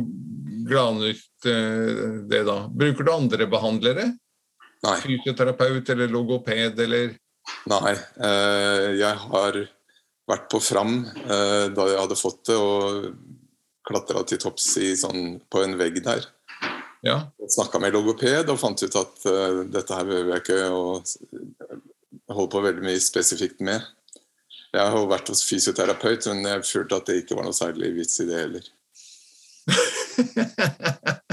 gladnytt, 0.68 1.46
eh, 1.46 2.24
det 2.28 2.42
da. 2.48 2.58
Bruker 2.68 3.06
du 3.06 3.12
andre 3.12 3.46
behandlere? 3.46 4.08
Nei. 4.84 4.96
Fysioterapeut 5.02 5.88
eller 5.94 6.10
logoped 6.10 6.78
eller 6.84 7.16
nei 7.66 7.94
eh, 7.96 8.84
jeg 9.00 9.14
har 9.24 9.56
vært 10.28 10.48
på 10.52 10.60
Fram 10.62 11.00
eh, 11.06 11.66
da 11.74 11.86
jeg 11.88 12.00
hadde 12.02 12.18
fått 12.18 12.42
det, 12.50 12.56
og 12.56 13.12
klatra 13.88 14.24
til 14.28 14.40
topps 14.42 14.74
sånn, 15.00 15.38
på 15.48 15.62
en 15.64 15.78
vegg 15.80 16.02
der. 16.04 16.26
Ja. 17.06 17.20
Snakka 17.48 17.80
med 17.80 17.94
logoped 17.94 18.50
og 18.50 18.58
fant 18.60 18.82
ut 18.82 18.96
at 18.98 19.22
uh, 19.30 19.60
dette 19.70 19.94
her 19.94 20.08
behøver 20.08 20.34
jeg 20.34 20.42
ikke 20.42 20.58
å 20.74 20.98
holde 22.34 22.50
på 22.52 22.62
veldig 22.64 22.84
mye 22.84 23.00
spesifikt 23.00 23.62
med. 23.64 23.86
Jeg 24.74 24.82
har 24.82 24.98
jo 24.98 25.08
vært 25.08 25.30
hos 25.32 25.44
fysioterapeut, 25.48 26.26
men 26.34 26.50
jeg 26.50 26.66
følte 26.68 26.98
at 26.98 27.08
det 27.08 27.20
ikke 27.22 27.38
var 27.38 27.46
noe 27.46 27.56
særlig 27.56 27.94
vits 27.96 28.18
i 28.20 28.28
det 28.28 28.42
heller. 28.42 28.66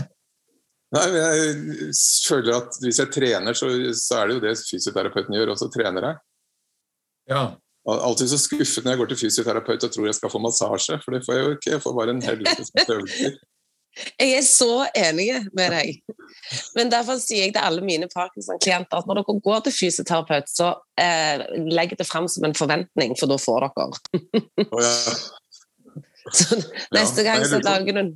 Nei, 0.96 1.06
men 1.12 1.18
jeg 1.18 1.94
føler 2.28 2.58
at 2.58 2.75
Hvis 2.84 3.00
jeg 3.02 3.12
trener, 3.12 3.56
så, 3.58 3.68
så 3.98 4.20
er 4.20 4.28
det 4.28 4.36
jo 4.36 4.44
det 4.44 4.54
fysioterapeuten 4.60 5.36
gjør, 5.36 5.52
også 5.56 5.68
trener 5.74 6.12
jeg. 6.12 6.22
ja. 7.34 7.46
Alltid 7.86 8.32
så 8.32 8.39
skuffet 8.42 8.86
når 8.86 8.96
jeg 8.96 9.00
går 9.01 9.10
til 9.12 9.20
fysioterapeut 9.20 9.84
og 9.86 9.92
tror 9.94 10.08
jeg 10.10 10.18
skal 10.18 10.32
få 10.34 10.39
massasje, 10.42 10.98
for 11.04 11.13
det 11.13 11.25
får 11.25 11.36
jeg 11.38 11.44
jo 11.44 11.51
ikke. 11.58 11.74
Jeg 11.75 11.84
får 11.84 11.94
bare 12.00 12.15
en 12.15 12.24
helvetes 12.25 12.72
masse 12.74 12.98
øvelser. 12.98 13.36
Jeg 14.20 14.34
er 14.36 14.42
så 14.44 14.86
enig 14.92 15.30
med 15.56 15.72
deg. 15.72 16.01
Men 16.75 16.89
derfor 16.92 17.15
sier 17.22 17.46
jeg 17.46 17.54
til 17.56 17.63
alle 17.63 17.80
mine 17.80 18.10
Parkinson-klienter 18.12 19.00
at 19.00 19.08
når 19.08 19.22
dere 19.22 19.36
går 19.46 19.62
til 19.63 19.75
fysioterapeut, 19.77 20.51
så 20.51 20.74
eh, 21.00 21.46
legg 21.72 21.96
det 21.96 22.08
fram 22.08 22.27
som 22.27 22.44
en 22.44 22.58
forventning, 22.58 23.15
for 23.15 23.32
da 23.32 23.39
får 23.39 23.70
dere. 23.70 23.88
oh, 24.68 24.84
ja. 24.84 24.92
Så 26.36 26.58
neste 26.89 27.22
Ja, 27.22 27.36
gang 27.36 27.44
så 27.46 27.60
lager 27.62 27.94
du 27.94 28.15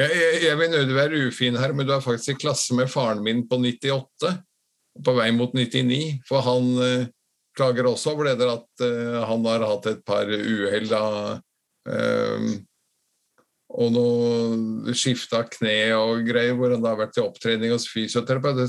Jeg, 0.00 0.10
jeg, 0.16 0.36
jeg 0.46 0.58
vil 0.58 0.70
nødig 0.72 0.94
være 0.96 1.26
ufin 1.28 1.58
her, 1.60 1.74
men 1.76 1.86
du 1.86 1.92
er 1.92 2.00
faktisk 2.00 2.32
i 2.32 2.40
klasse 2.40 2.74
med 2.74 2.88
faren 2.88 3.20
min 3.22 3.44
på 3.48 3.58
98, 3.60 4.30
på 5.04 5.14
vei 5.18 5.30
mot 5.36 5.52
99. 5.52 6.22
For 6.26 6.40
han 6.40 6.70
eh, 6.80 7.10
klager 7.56 7.88
også 7.90 8.14
over 8.14 8.30
det 8.30 8.36
der 8.40 8.52
at 8.54 8.84
uh, 8.84 9.22
han 9.28 9.48
har 9.48 9.64
hatt 9.68 9.88
et 9.90 10.04
par 10.08 10.28
uhell 10.28 10.88
da. 10.90 11.06
uh, 11.88 12.52
og 13.72 13.92
noe 13.94 14.92
skifta 14.96 15.42
kne 15.48 15.94
og 15.96 16.26
greier, 16.28 16.52
hvor 16.58 16.74
han 16.74 16.82
da 16.84 16.92
har 16.92 16.98
vært 17.00 17.14
til 17.16 17.24
opptrening 17.24 17.72
hos 17.72 17.86
fysioterapeut. 17.88 18.60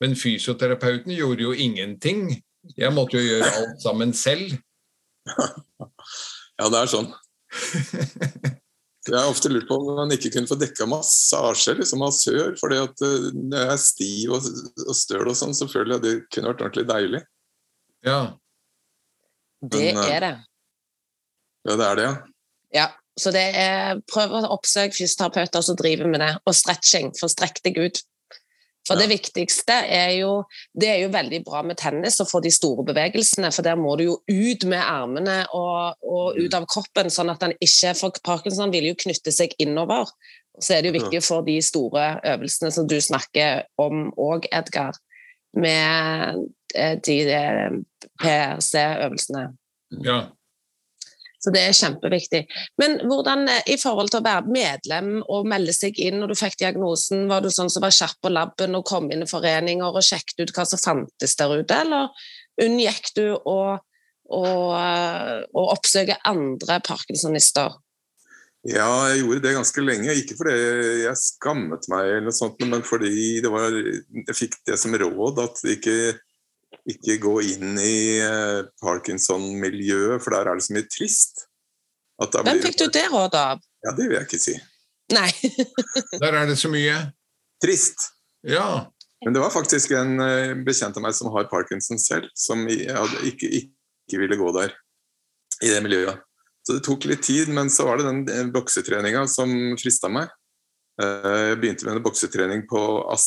Men 0.00 0.16
fysioterapeuten 0.16 1.12
gjorde 1.12 1.44
jo 1.44 1.52
ingenting. 1.52 2.30
Jeg 2.78 2.94
måtte 2.96 3.18
jo 3.18 3.26
gjøre 3.26 3.50
alt 3.60 3.82
sammen 3.84 4.14
selv. 4.16 4.56
ja, 5.28 6.70
det 6.72 6.80
er 6.80 6.92
sånn. 6.94 7.12
Jeg 9.08 9.16
har 9.16 9.30
ofte 9.30 9.48
lurt 9.48 9.68
på 9.68 9.76
om 9.78 9.96
man 9.96 10.12
ikke 10.12 10.30
kunne 10.34 10.50
få 10.50 10.58
dekka 10.60 10.84
massasje, 10.88 11.78
liksom 11.78 12.02
massør. 12.04 12.52
fordi 12.60 12.80
at 12.82 13.04
eh, 13.06 13.30
når 13.32 13.62
jeg 13.62 13.72
er 13.72 13.80
stiv 13.80 14.34
og, 14.36 14.48
og 14.84 14.96
støl 14.96 15.30
og 15.30 15.38
sånn, 15.38 15.56
så 15.56 15.68
føler 15.70 15.96
jeg 15.96 16.04
det 16.04 16.14
kunne 16.34 16.52
vært 16.52 16.64
ordentlig 16.66 16.88
deilig. 16.90 17.22
Ja. 18.08 18.20
Det 19.60 19.84
Men, 19.94 20.02
det 20.02 20.10
er 20.16 20.24
det. 20.24 20.34
Ja, 21.68 21.76
det 21.76 21.86
er 21.86 21.98
det, 21.98 22.08
ja. 22.08 22.16
Ja. 22.78 22.88
Så 23.18 23.32
det 23.34 23.42
er 23.58 23.98
prøv 24.06 24.36
å 24.38 24.44
oppsøke 24.54 24.94
fysioterapeuter 24.94 25.64
som 25.66 25.74
driver 25.78 26.06
med 26.06 26.22
det, 26.22 26.36
og 26.46 26.54
stretching, 26.54 27.10
for 27.18 27.32
strekk 27.32 27.58
deg 27.64 27.80
ut. 27.82 27.98
For 28.86 28.94
Ja. 28.96 29.02
det 29.02 29.18
viktigste 29.18 29.74
er 29.84 30.12
jo 30.20 30.44
Det 30.78 30.88
er 30.88 31.02
jo 31.02 31.08
veldig 31.12 31.44
bra 31.44 31.62
med 31.62 31.76
tennis 31.76 32.20
å 32.20 32.24
få 32.24 32.40
de 32.40 32.50
store 32.50 32.84
bevegelsene, 32.86 33.52
for 33.52 33.62
der 33.62 33.76
må 33.76 33.96
du 33.98 34.04
jo 34.04 34.22
ut 34.28 34.64
med 34.64 34.80
armene 34.80 35.46
og, 35.52 35.98
og 36.02 36.38
ut 36.38 36.54
av 36.54 36.64
kroppen, 36.66 37.10
sånn 37.10 37.30
at 37.30 37.40
den 37.40 37.52
ikke 37.60 37.94
For 37.98 38.12
Parkinson 38.24 38.70
vil 38.72 38.84
jo 38.84 38.94
knytte 38.94 39.32
seg 39.34 39.52
innover. 39.58 40.06
Så 40.60 40.74
er 40.74 40.82
det 40.82 40.92
jo 40.92 41.00
viktig 41.02 41.22
for 41.22 41.42
de 41.42 41.58
store 41.62 42.20
øvelsene 42.24 42.72
som 42.72 42.86
du 42.86 42.96
snakker 43.00 43.64
om 43.78 44.08
òg, 44.16 44.46
Edgar, 44.52 44.94
med 45.56 46.42
eh, 46.74 46.98
de 47.04 47.20
PRC-øvelsene. 48.20 49.46
ja. 50.04 50.26
Så 51.38 51.52
det 51.54 51.60
er 51.62 51.76
kjempeviktig. 51.76 52.40
Men 52.82 52.96
hvordan 53.06 53.46
eh, 53.50 53.68
i 53.74 53.76
forhold 53.78 54.10
til 54.10 54.20
å 54.20 54.26
være 54.26 54.50
medlem 54.52 55.10
og 55.30 55.46
melde 55.48 55.74
seg 55.74 55.98
inn 56.02 56.18
når 56.18 56.32
du 56.32 56.38
fikk 56.40 56.58
diagnosen, 56.64 57.28
var 57.30 57.44
du 57.44 57.50
sånn 57.54 57.70
som 57.70 57.84
var 57.84 57.94
kjapp 57.94 58.18
på 58.24 58.32
laben 58.32 58.74
og 58.74 58.86
kom 58.88 59.06
inn 59.14 59.22
i 59.22 59.30
foreninger 59.30 59.86
og 59.86 60.04
sjekket 60.04 60.42
ut 60.42 60.54
hva 60.56 60.66
som 60.66 60.82
fantes 60.82 61.36
der 61.38 61.54
ute, 61.60 61.78
eller 61.86 62.10
unngikk 62.58 63.12
du 63.14 63.26
å, 63.38 63.60
å, 63.78 64.42
å 64.42 65.68
oppsøke 65.76 66.18
andre 66.26 66.80
parkinsonister? 66.86 67.78
Ja, 68.66 68.88
jeg 69.12 69.22
gjorde 69.22 69.42
det 69.44 69.54
ganske 69.54 69.82
lenge. 69.84 70.14
Ikke 70.18 70.36
fordi 70.38 70.54
jeg 71.04 71.20
skammet 71.20 71.86
meg, 71.92 72.08
eller 72.08 72.26
noe 72.26 72.34
sånt, 72.34 72.58
men 72.66 72.82
fordi 72.86 73.38
var, 73.46 73.76
jeg 74.24 74.34
fikk 74.36 74.58
det 74.66 74.78
som 74.80 74.96
råd 74.98 75.38
at 75.44 75.62
ikke, 75.76 75.94
ikke 76.90 77.20
gå 77.22 77.36
inn 77.52 77.78
i 77.78 78.18
eh, 78.24 78.64
Parkinson-miljøet, 78.82 80.24
for 80.24 80.34
der 80.34 80.50
er 80.50 80.58
det 80.58 80.66
så 80.66 80.74
mye 80.74 80.90
trist. 80.90 81.46
Hvem 82.18 82.64
fikk 82.64 82.80
du 82.82 82.88
det 82.90 83.06
rådet 83.12 83.38
av? 83.38 83.64
Ja, 83.86 83.94
Det 83.94 84.08
vil 84.08 84.18
jeg 84.18 84.26
ikke 84.26 84.42
si. 84.42 84.56
Nei. 85.14 85.30
der 86.22 86.34
er 86.34 86.48
det 86.50 86.58
så 86.60 86.68
mye 86.68 86.98
Trist. 87.62 88.10
Ja. 88.46 88.86
Men 89.24 89.34
det 89.34 89.40
var 89.42 89.50
faktisk 89.50 89.94
en 89.98 90.20
eh, 90.22 90.52
bekjent 90.66 90.98
av 90.98 91.02
meg 91.02 91.14
som 91.16 91.30
har 91.34 91.48
parkinson 91.50 91.98
selv, 91.98 92.28
som 92.38 92.60
ikke, 92.68 93.48
ikke 93.50 94.20
ville 94.20 94.38
gå 94.38 94.52
der, 94.54 94.76
i 95.64 95.72
det 95.72 95.80
miljøet. 95.82 96.22
Så 96.68 96.74
det 96.76 96.82
tok 96.84 97.06
litt 97.08 97.22
tid, 97.24 97.48
men 97.48 97.70
så 97.72 97.86
var 97.88 97.96
det 97.96 98.10
den 98.28 98.50
boksetreninga 98.52 99.22
som 99.32 99.48
frista 99.80 100.10
meg. 100.12 100.28
Eh, 101.00 101.36
jeg 101.48 101.60
begynte 101.62 101.86
med 101.86 101.94
en 101.96 102.02
boksetrening 102.04 102.66
på, 102.68 102.80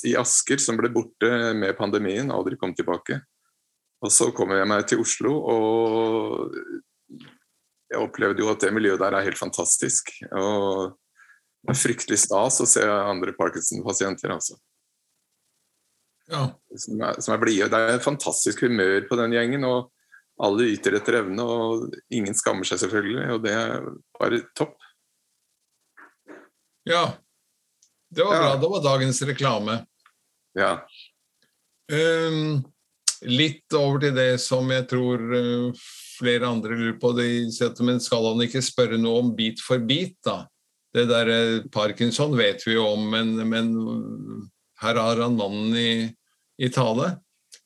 i 0.06 0.12
Asker, 0.20 0.60
som 0.62 0.78
ble 0.78 0.92
borte 0.94 1.30
med 1.58 1.74
pandemien, 1.74 2.30
aldri 2.30 2.60
kom 2.62 2.76
tilbake. 2.78 3.18
Og 4.06 4.14
så 4.14 4.28
kom 4.38 4.54
jeg 4.54 4.68
meg 4.70 4.86
til 4.86 5.02
Oslo, 5.02 5.32
og 5.42 6.54
jeg 7.90 8.04
opplevde 8.04 8.46
jo 8.46 8.52
at 8.54 8.62
det 8.62 8.70
miljøet 8.78 9.02
der 9.02 9.18
er 9.18 9.26
helt 9.26 9.42
fantastisk. 9.42 10.14
Og 10.38 10.94
det 11.66 11.74
er 11.74 11.82
fryktelig 11.82 12.20
stas 12.22 12.62
å 12.62 12.68
se 12.70 12.86
andre 12.86 13.34
Parkinson-pasienter, 13.40 14.36
altså. 14.38 14.60
Ja. 16.30 16.44
Som 16.78 17.02
er, 17.10 17.18
som 17.26 17.34
er 17.34 17.42
blide. 17.42 17.72
Det 17.74 17.82
er 17.90 18.06
fantastisk 18.06 18.62
humør 18.68 19.10
på 19.10 19.18
den 19.18 19.34
gjengen. 19.34 19.66
og 19.66 19.90
alle 20.42 20.72
yter 20.74 20.98
etter 20.98 21.20
evne, 21.22 21.46
og 21.46 21.94
ingen 22.14 22.36
skammer 22.38 22.68
seg 22.68 22.82
selvfølgelig. 22.84 23.28
Og 23.36 23.44
det 23.46 23.54
er 23.56 23.88
bare 24.18 24.42
topp. 24.58 24.78
Ja. 26.88 27.06
Det 28.12 28.26
var 28.26 28.36
ja. 28.36 28.44
bra. 28.44 28.54
Det 28.62 28.72
var 28.74 28.86
dagens 28.86 29.22
reklame. 29.30 29.78
Ja. 30.58 30.72
Um, 31.92 32.62
litt 33.28 33.76
over 33.78 34.02
til 34.04 34.16
det 34.18 34.32
som 34.44 34.72
jeg 34.74 34.88
tror 34.92 35.22
uh, 35.22 35.84
flere 36.18 36.50
andre 36.50 36.76
lurer 36.76 36.98
på. 37.00 37.14
De 37.18 37.28
sier 37.54 37.86
men 37.86 38.02
skal 38.04 38.32
han 38.32 38.44
ikke 38.48 38.64
spørre 38.66 39.00
noe 39.00 39.22
om 39.26 39.32
bit 39.38 39.62
for 39.64 39.84
bit, 39.84 40.18
da? 40.26 40.44
Det 40.92 41.06
der 41.08 41.32
uh, 41.32 41.70
Parkinson 41.72 42.34
vet 42.40 42.66
vi 42.68 42.76
jo 42.80 42.90
om, 42.96 43.08
men, 43.14 43.36
men 43.48 43.72
her 44.82 44.98
har 44.98 45.22
han 45.22 45.38
mannen 45.40 45.78
i, 45.78 45.94
i 46.60 46.74
tale. 46.74 47.14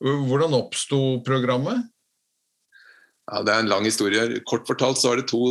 Hvordan 0.03 0.53
oppsto 0.57 1.21
programmet? 1.25 1.87
Ja, 3.31 3.41
Det 3.41 3.53
er 3.53 3.63
en 3.63 3.71
lang 3.71 3.85
historie. 3.85 4.41
Kort 4.45 4.67
fortalt 4.67 4.99
så 5.01 5.11
var 5.11 5.21
det 5.21 5.29
to 5.31 5.41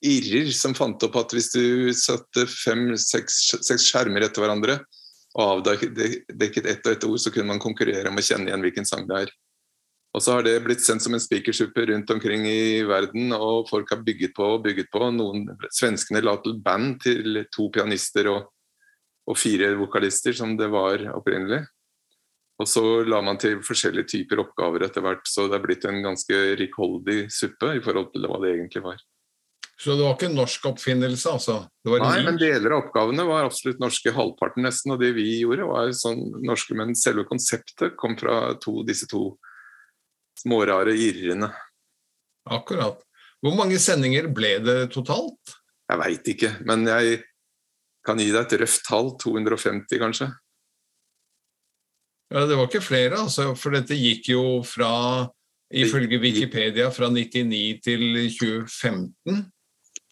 irrer 0.00 0.48
som 0.56 0.72
fant 0.76 1.02
opp 1.04 1.18
at 1.20 1.34
hvis 1.36 1.50
du 1.52 1.92
satte 1.92 2.46
fem-seks 2.48 3.84
skjermer 3.84 4.24
etter 4.24 4.40
hverandre 4.40 4.78
og 5.36 5.60
avdekket 5.60 6.64
ett 6.66 6.86
og 6.86 6.92
ett 6.94 7.04
ord, 7.06 7.20
så 7.20 7.30
kunne 7.30 7.52
man 7.52 7.62
konkurrere 7.62 8.08
om 8.10 8.18
å 8.18 8.24
kjenne 8.24 8.48
igjen 8.48 8.64
hvilken 8.64 8.88
sang 8.88 9.04
det 9.06 9.26
er. 9.26 9.34
Og 10.10 10.24
så 10.24 10.34
har 10.34 10.42
det 10.42 10.56
blitt 10.64 10.82
sendt 10.82 11.04
som 11.04 11.14
en 11.14 11.22
spikersuppe 11.22 11.84
rundt 11.86 12.10
omkring 12.10 12.48
i 12.50 12.82
verden, 12.82 13.30
og 13.36 13.68
folk 13.70 13.92
har 13.92 14.00
bygget 14.02 14.32
på 14.34 14.48
og 14.56 14.64
bygget 14.64 14.90
på. 14.90 15.04
Noen 15.14 15.44
Svenskene 15.70 16.22
la 16.24 16.34
til 16.42 16.56
band 16.64 16.96
til 17.04 17.44
to 17.54 17.68
pianister 17.70 18.26
og, 18.32 18.48
og 19.30 19.38
fire 19.38 19.70
vokalister, 19.78 20.34
som 20.34 20.56
det 20.58 20.66
var 20.72 21.04
opprinnelig. 21.14 21.62
Og 22.60 22.68
så 22.68 22.82
la 23.08 23.22
man 23.24 23.38
til 23.40 23.62
forskjellige 23.64 24.10
typer 24.12 24.42
oppgaver 24.42 24.84
etter 24.84 25.04
hvert, 25.04 25.24
så 25.28 25.46
det 25.48 25.56
er 25.56 25.64
blitt 25.64 25.86
en 25.88 26.02
ganske 26.04 26.40
rikholdig 26.60 27.22
suppe 27.32 27.72
i 27.78 27.80
forhold 27.84 28.10
til 28.12 28.28
hva 28.28 28.40
det 28.42 28.52
egentlig 28.52 28.84
var. 28.84 29.00
Så 29.80 29.94
det 29.96 30.04
var 30.04 30.12
ikke 30.12 30.28
en 30.28 30.36
norsk 30.36 30.66
oppfinnelse, 30.68 31.30
altså? 31.32 31.54
Nei, 31.88 32.18
men 32.26 32.36
deler 32.36 32.74
av 32.74 32.82
oppgavene 32.82 33.24
var 33.24 33.46
absolutt 33.46 33.80
norske. 33.80 34.12
Halvparten 34.12 34.66
nesten 34.66 34.92
av 34.92 35.00
det 35.00 35.14
vi 35.16 35.24
gjorde, 35.38 35.70
var 35.70 35.94
sånn 35.96 36.20
norske. 36.44 36.76
Men 36.76 36.92
selve 37.00 37.24
konseptet 37.24 37.96
kom 38.00 38.18
fra 38.20 38.58
to, 38.60 38.82
disse 38.84 39.08
to 39.08 39.38
smårare 40.36 40.92
irrene. 40.92 41.48
Akkurat. 42.52 43.00
Hvor 43.40 43.56
mange 43.56 43.80
sendinger 43.80 44.28
ble 44.36 44.58
det 44.60 44.76
totalt? 44.92 45.56
Jeg 45.88 46.02
veit 46.04 46.28
ikke, 46.34 46.52
men 46.68 46.84
jeg 46.84 47.22
kan 48.04 48.20
gi 48.20 48.28
deg 48.34 48.44
et 48.44 48.58
røft 48.60 48.84
tall. 48.84 49.14
250, 49.24 49.96
kanskje. 50.04 50.28
Ja, 52.30 52.46
Det 52.46 52.56
var 52.56 52.68
ikke 52.68 52.84
flere, 52.84 53.18
altså, 53.18 53.50
for 53.58 53.74
dette 53.74 53.96
gikk 53.98 54.30
jo 54.30 54.42
fra, 54.62 55.26
ifølge 55.70 56.20
Wikipedia, 56.22 56.90
fra 56.94 57.08
99 57.10 57.80
til 57.82 58.04
2015. 58.38 59.40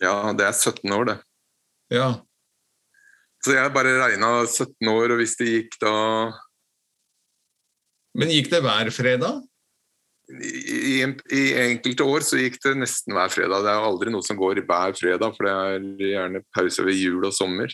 Ja, 0.03 0.33
det 0.35 0.47
er 0.47 0.53
17 0.55 0.93
år, 0.93 1.05
det. 1.13 1.19
Ja. 1.95 2.09
Så 3.45 3.55
jeg 3.55 3.75
bare 3.75 3.95
regna 4.03 4.33
17 4.47 4.91
år, 4.91 5.15
og 5.15 5.21
hvis 5.21 5.37
det 5.39 5.49
gikk 5.49 5.79
da 5.81 5.95
Men 8.19 8.33
gikk 8.35 8.51
det 8.51 8.65
hver 8.65 8.91
fredag? 8.91 9.45
I, 10.29 11.07
i, 11.07 11.43
enkelte 11.63 12.05
år 12.05 12.25
så 12.27 12.41
gikk 12.41 12.59
det 12.65 12.75
nesten 12.83 13.15
hver 13.17 13.31
fredag. 13.33 13.63
Det 13.65 13.73
er 13.73 13.87
aldri 13.87 14.11
noe 14.13 14.27
som 14.27 14.37
går 14.37 14.61
hver 14.67 14.97
fredag, 14.99 15.37
for 15.37 15.47
det 15.47 15.55
er 15.55 15.87
gjerne 16.03 16.43
pause 16.53 16.85
ved 16.85 16.99
jul 16.99 17.25
og 17.31 17.33
sommer. 17.33 17.73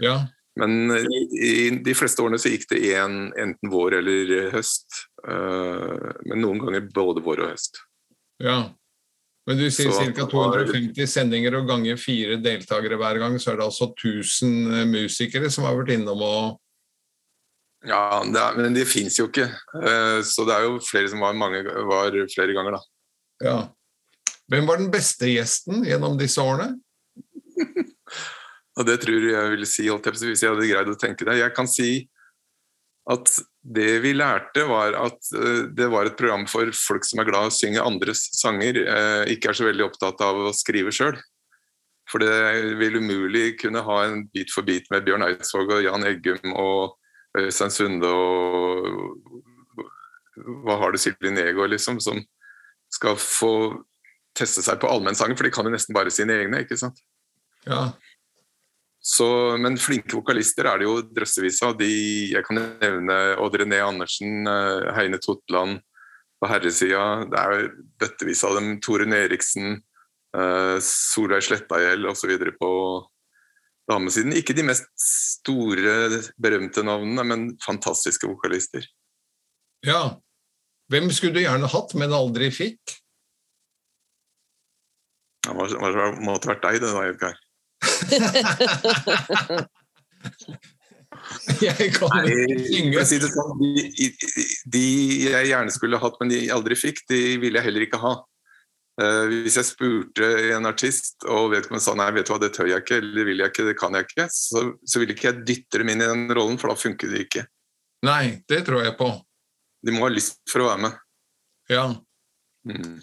Ja. 0.00 0.22
Men 0.58 0.90
i, 1.38 1.70
de 1.84 1.94
fleste 1.94 2.22
årene 2.24 2.40
så 2.40 2.50
gikk 2.50 2.66
det 2.72 2.82
én 2.90 3.30
enten 3.38 3.70
vår 3.70 4.00
eller 4.00 4.50
høst. 4.54 5.04
Uh, 5.22 6.10
men 6.26 6.42
noen 6.42 6.60
ganger 6.64 6.88
både 6.94 7.22
vår 7.24 7.44
og 7.44 7.52
høst. 7.52 7.82
Ja. 8.42 8.58
Men 9.48 9.58
du 9.58 9.66
sier 9.72 9.92
ca. 10.14 10.26
250 10.30 11.08
sendinger 11.10 11.56
og 11.58 11.68
ganger 11.70 11.98
fire 12.00 12.36
deltakere 12.42 12.98
hver 13.00 13.20
gang, 13.22 13.38
så 13.40 13.52
er 13.52 13.60
det 13.60 13.66
altså 13.66 13.88
1000 13.94 14.74
eh, 14.74 14.84
musikere 14.90 15.48
som 15.50 15.64
har 15.66 15.78
vært 15.78 15.94
innom 15.96 16.22
og 16.26 16.58
Ja, 17.88 18.20
er, 18.20 18.58
men 18.58 18.76
de 18.76 18.84
fins 18.84 19.16
jo 19.16 19.30
ikke. 19.30 19.48
Uh, 19.72 20.20
så 20.26 20.44
det 20.44 20.56
er 20.56 20.66
jo 20.66 20.80
flere 20.84 21.08
som 21.08 21.22
var, 21.24 21.32
mange, 21.32 21.62
var 21.88 22.12
flere 22.34 22.52
ganger, 22.56 22.76
da. 22.76 22.82
Ja. 23.40 23.58
Hvem 24.52 24.68
var 24.68 24.82
den 24.82 24.90
beste 24.92 25.30
gjesten 25.30 25.86
gjennom 25.88 26.18
disse 26.20 26.42
årene? 26.44 26.74
Og 28.80 28.86
det 28.88 28.96
tror 29.02 29.26
jeg 29.28 29.52
vil 29.52 29.66
si, 29.68 29.86
hvis 29.90 30.42
jeg 30.42 30.54
hadde 30.54 30.68
greid 30.70 30.88
å 30.88 30.98
tenke 30.98 31.26
det. 31.28 31.40
Jeg 31.42 31.52
kan 31.56 31.68
si 31.68 31.90
at 33.10 33.32
det 33.60 33.98
vi 34.04 34.12
lærte, 34.14 34.64
var 34.68 34.94
at 34.96 35.32
eh, 35.36 35.66
det 35.76 35.88
var 35.92 36.08
et 36.08 36.16
program 36.16 36.46
for 36.48 36.70
folk 36.76 37.04
som 37.04 37.20
er 37.20 37.28
glad 37.28 37.48
i 37.48 37.50
å 37.50 37.54
synge 37.54 37.84
andres 37.84 38.22
sanger, 38.38 38.78
eh, 38.84 39.32
ikke 39.34 39.50
er 39.50 39.58
så 39.58 39.66
veldig 39.66 39.86
opptatt 39.88 40.22
av 40.24 40.38
å 40.46 40.54
skrive 40.56 40.92
sjøl. 40.94 41.18
For 42.10 42.22
det 42.22 42.76
vil 42.80 42.98
umulig 43.02 43.58
kunne 43.60 43.82
ha 43.86 43.98
en 44.06 44.24
bit 44.32 44.52
for 44.54 44.66
bit 44.66 44.88
med 44.90 45.04
Bjørn 45.06 45.26
Eidsvåg 45.28 45.76
og 45.76 45.84
Jan 45.84 46.06
Eggum 46.08 46.54
og 46.58 46.96
Øystein 47.38 47.74
Sunde 47.74 48.10
og 48.10 49.42
hva 50.64 50.78
har 50.80 50.94
du, 50.94 50.98
Silje 50.98 51.30
Negård, 51.34 51.70
liksom, 51.74 52.00
som 52.02 52.18
skal 52.90 53.18
få 53.20 53.52
teste 54.36 54.64
seg 54.64 54.80
på 54.80 54.88
allmennsangen, 54.90 55.36
for 55.38 55.46
de 55.46 55.52
kan 55.54 55.66
jo 55.66 55.74
nesten 55.74 55.94
bare 55.94 56.12
sine 56.14 56.38
egne, 56.40 56.62
ikke 56.64 56.78
sant. 56.80 56.98
Ja, 57.66 57.90
så, 59.00 59.56
men 59.56 59.78
flinke 59.80 60.12
vokalister 60.18 60.68
er 60.68 60.80
det 60.80 60.88
jo 60.88 60.98
drøssevis 61.16 61.62
av. 61.64 61.76
De, 61.80 61.88
jeg 62.34 62.44
kan 62.44 62.58
nevne 62.60 63.16
Odd 63.40 63.56
René 63.62 63.80
Andersen, 63.80 64.44
eh, 64.48 64.90
Heine 64.96 65.20
Totland 65.24 65.80
på 66.40 66.50
herresida. 66.50 67.24
Det 67.30 67.40
er 67.40 67.54
jo 67.54 67.70
bøttevis 68.00 68.44
av 68.44 68.58
dem. 68.58 68.74
Torunn 68.84 69.16
Eriksen, 69.16 69.80
uh, 70.36 70.76
Solveig 70.84 71.44
Slettagjell 71.44 72.08
osv. 72.08 72.32
på 72.60 72.70
damesiden. 73.90 74.36
Ikke 74.36 74.56
de 74.56 74.64
mest 74.68 74.88
store, 75.00 76.22
berømte 76.40 76.84
navnene, 76.86 77.24
men 77.24 77.46
fantastiske 77.64 78.28
vokalister. 78.28 78.84
Ja. 79.86 80.16
Hvem 80.92 81.08
skulle 81.14 81.38
du 81.38 81.44
gjerne 81.44 81.68
hatt, 81.70 81.92
men 81.96 82.16
aldri 82.16 82.48
fikk? 82.52 82.96
Det 85.44 85.56
måtte 85.56 86.50
vært 86.52 86.64
deg, 86.66 86.80
det 86.82 86.88
da, 86.88 87.04
Edgar. 87.08 87.38
jeg 91.64 91.94
kan 91.94 92.26
ikke 92.28 92.58
synge. 92.66 93.04
Si 93.08 93.18
sånn, 93.24 93.60
de, 93.60 94.08
de, 94.74 94.82
jeg 95.30 95.44
gjerne 95.52 95.72
skulle 95.74 96.02
hatt, 96.02 96.16
men 96.20 96.28
de 96.32 96.40
aldri 96.52 96.74
fikk, 96.78 96.98
de 97.10 97.20
ville 97.42 97.58
jeg 97.60 97.68
heller 97.70 97.86
ikke 97.86 98.02
ha. 98.02 98.12
Uh, 99.00 99.24
hvis 99.46 99.56
jeg 99.56 99.70
spurte 99.70 100.26
en 100.52 100.68
artist 100.68 101.16
og 101.24 101.52
vedkommende 101.54 101.84
sa 101.84 101.92
nei, 101.96 102.10
vet 102.12 102.26
du 102.28 102.32
hva, 102.34 102.40
det 102.42 102.54
tør 102.56 102.68
jeg 102.68 102.80
ikke, 102.84 102.98
eller 103.00 103.22
vil 103.30 103.40
jeg 103.40 103.50
ikke, 103.54 103.68
det 103.70 103.76
kan 103.80 103.92
jeg 103.96 104.04
ikke, 104.08 104.26
så, 104.34 104.58
så 104.84 104.94
ville 105.00 105.14
ikke 105.16 105.28
jeg 105.30 105.44
dytte 105.48 105.76
dem 105.80 105.90
inn 105.94 106.04
i 106.04 106.10
den 106.10 106.24
rollen, 106.36 106.58
for 106.60 106.66
da 106.72 106.76
funker 106.76 107.06
det 107.12 107.20
ikke. 107.28 107.42
Nei, 108.04 108.24
det 108.50 108.60
tror 108.68 108.80
jeg 108.84 108.98
på. 108.98 109.08
De 109.86 109.90
må 109.94 110.04
ha 110.04 110.10
lyst 110.12 110.40
for 110.50 110.64
å 110.64 110.68
være 110.68 110.82
med. 110.84 110.92
Ja. 111.72 111.86
Mm. 112.68 112.98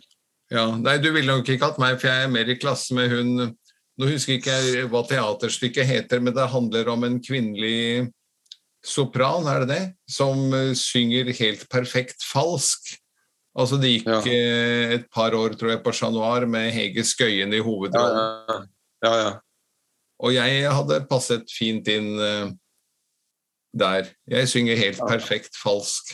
Ja, 0.54 0.66
Nei, 0.80 0.96
du 1.04 1.10
ville 1.12 1.34
nok 1.34 1.50
ikke 1.50 1.68
hatt 1.72 1.80
meg, 1.82 1.98
for 2.00 2.12
jeg 2.12 2.28
er 2.28 2.32
mer 2.32 2.50
i 2.50 2.60
klasse 2.60 2.96
med 2.96 3.12
hun 3.12 3.58
Nå 3.98 4.12
husker 4.12 4.38
ikke 4.38 4.54
jeg 4.54 4.88
hva 4.92 5.02
teaterstykket 5.10 5.90
heter, 5.90 6.22
men 6.22 6.36
det 6.36 6.46
handler 6.52 6.90
om 6.94 7.06
en 7.08 7.18
kvinnelig 7.24 8.08
sopran, 8.86 9.48
er 9.50 9.64
det 9.66 9.70
det? 9.72 9.84
Som 10.10 10.52
uh, 10.54 10.74
synger 10.78 11.32
helt 11.40 11.66
perfekt 11.72 12.22
falsk. 12.26 12.94
Altså 13.58 13.80
Det 13.82 13.90
gikk 13.96 14.06
Ja. 14.06 14.20
eh, 14.22 14.92
et 15.00 15.08
par 15.10 15.34
år 15.34 15.56
tror 15.58 15.72
jeg, 15.72 15.82
på 15.82 15.92
Chat 15.92 16.14
Noir 16.14 16.46
med 16.46 16.70
Hege 16.72 17.02
Skøyen 17.04 17.54
i 17.58 17.60
hovedrollen. 17.66 18.68
ja, 19.04 19.14
ja. 19.18 19.32
Og 20.22 20.34
jeg 20.34 20.70
hadde 20.74 21.08
passet 21.10 21.50
fint 21.50 21.88
inn 21.90 22.14
uh, 22.22 22.52
der. 23.74 24.14
Jeg 24.30 24.50
synger 24.50 24.78
helt 24.78 25.02
perfekt 25.10 25.58
falsk. 25.58 26.14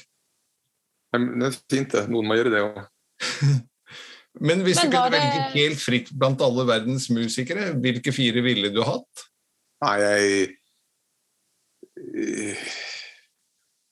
Det 1.14 1.46
er 1.48 1.60
fint, 1.70 1.92
det. 1.92 2.08
Noen 2.10 2.28
må 2.28 2.40
gjøre 2.40 2.52
det 2.56 2.64
òg. 2.64 2.82
Men 4.42 4.64
hvis 4.66 4.80
Men 4.82 4.90
du 4.90 4.98
kunne 4.98 5.12
det- 5.12 5.20
velge 5.20 5.52
helt 5.54 5.80
fritt 5.82 6.10
blant 6.18 6.42
alle 6.42 6.66
verdens 6.66 7.10
musikere, 7.14 7.74
hvilke 7.78 8.12
fire 8.14 8.42
ville 8.42 8.70
du 8.74 8.82
hatt? 8.82 9.28
Nei, 9.84 9.98
jeg 10.00 10.56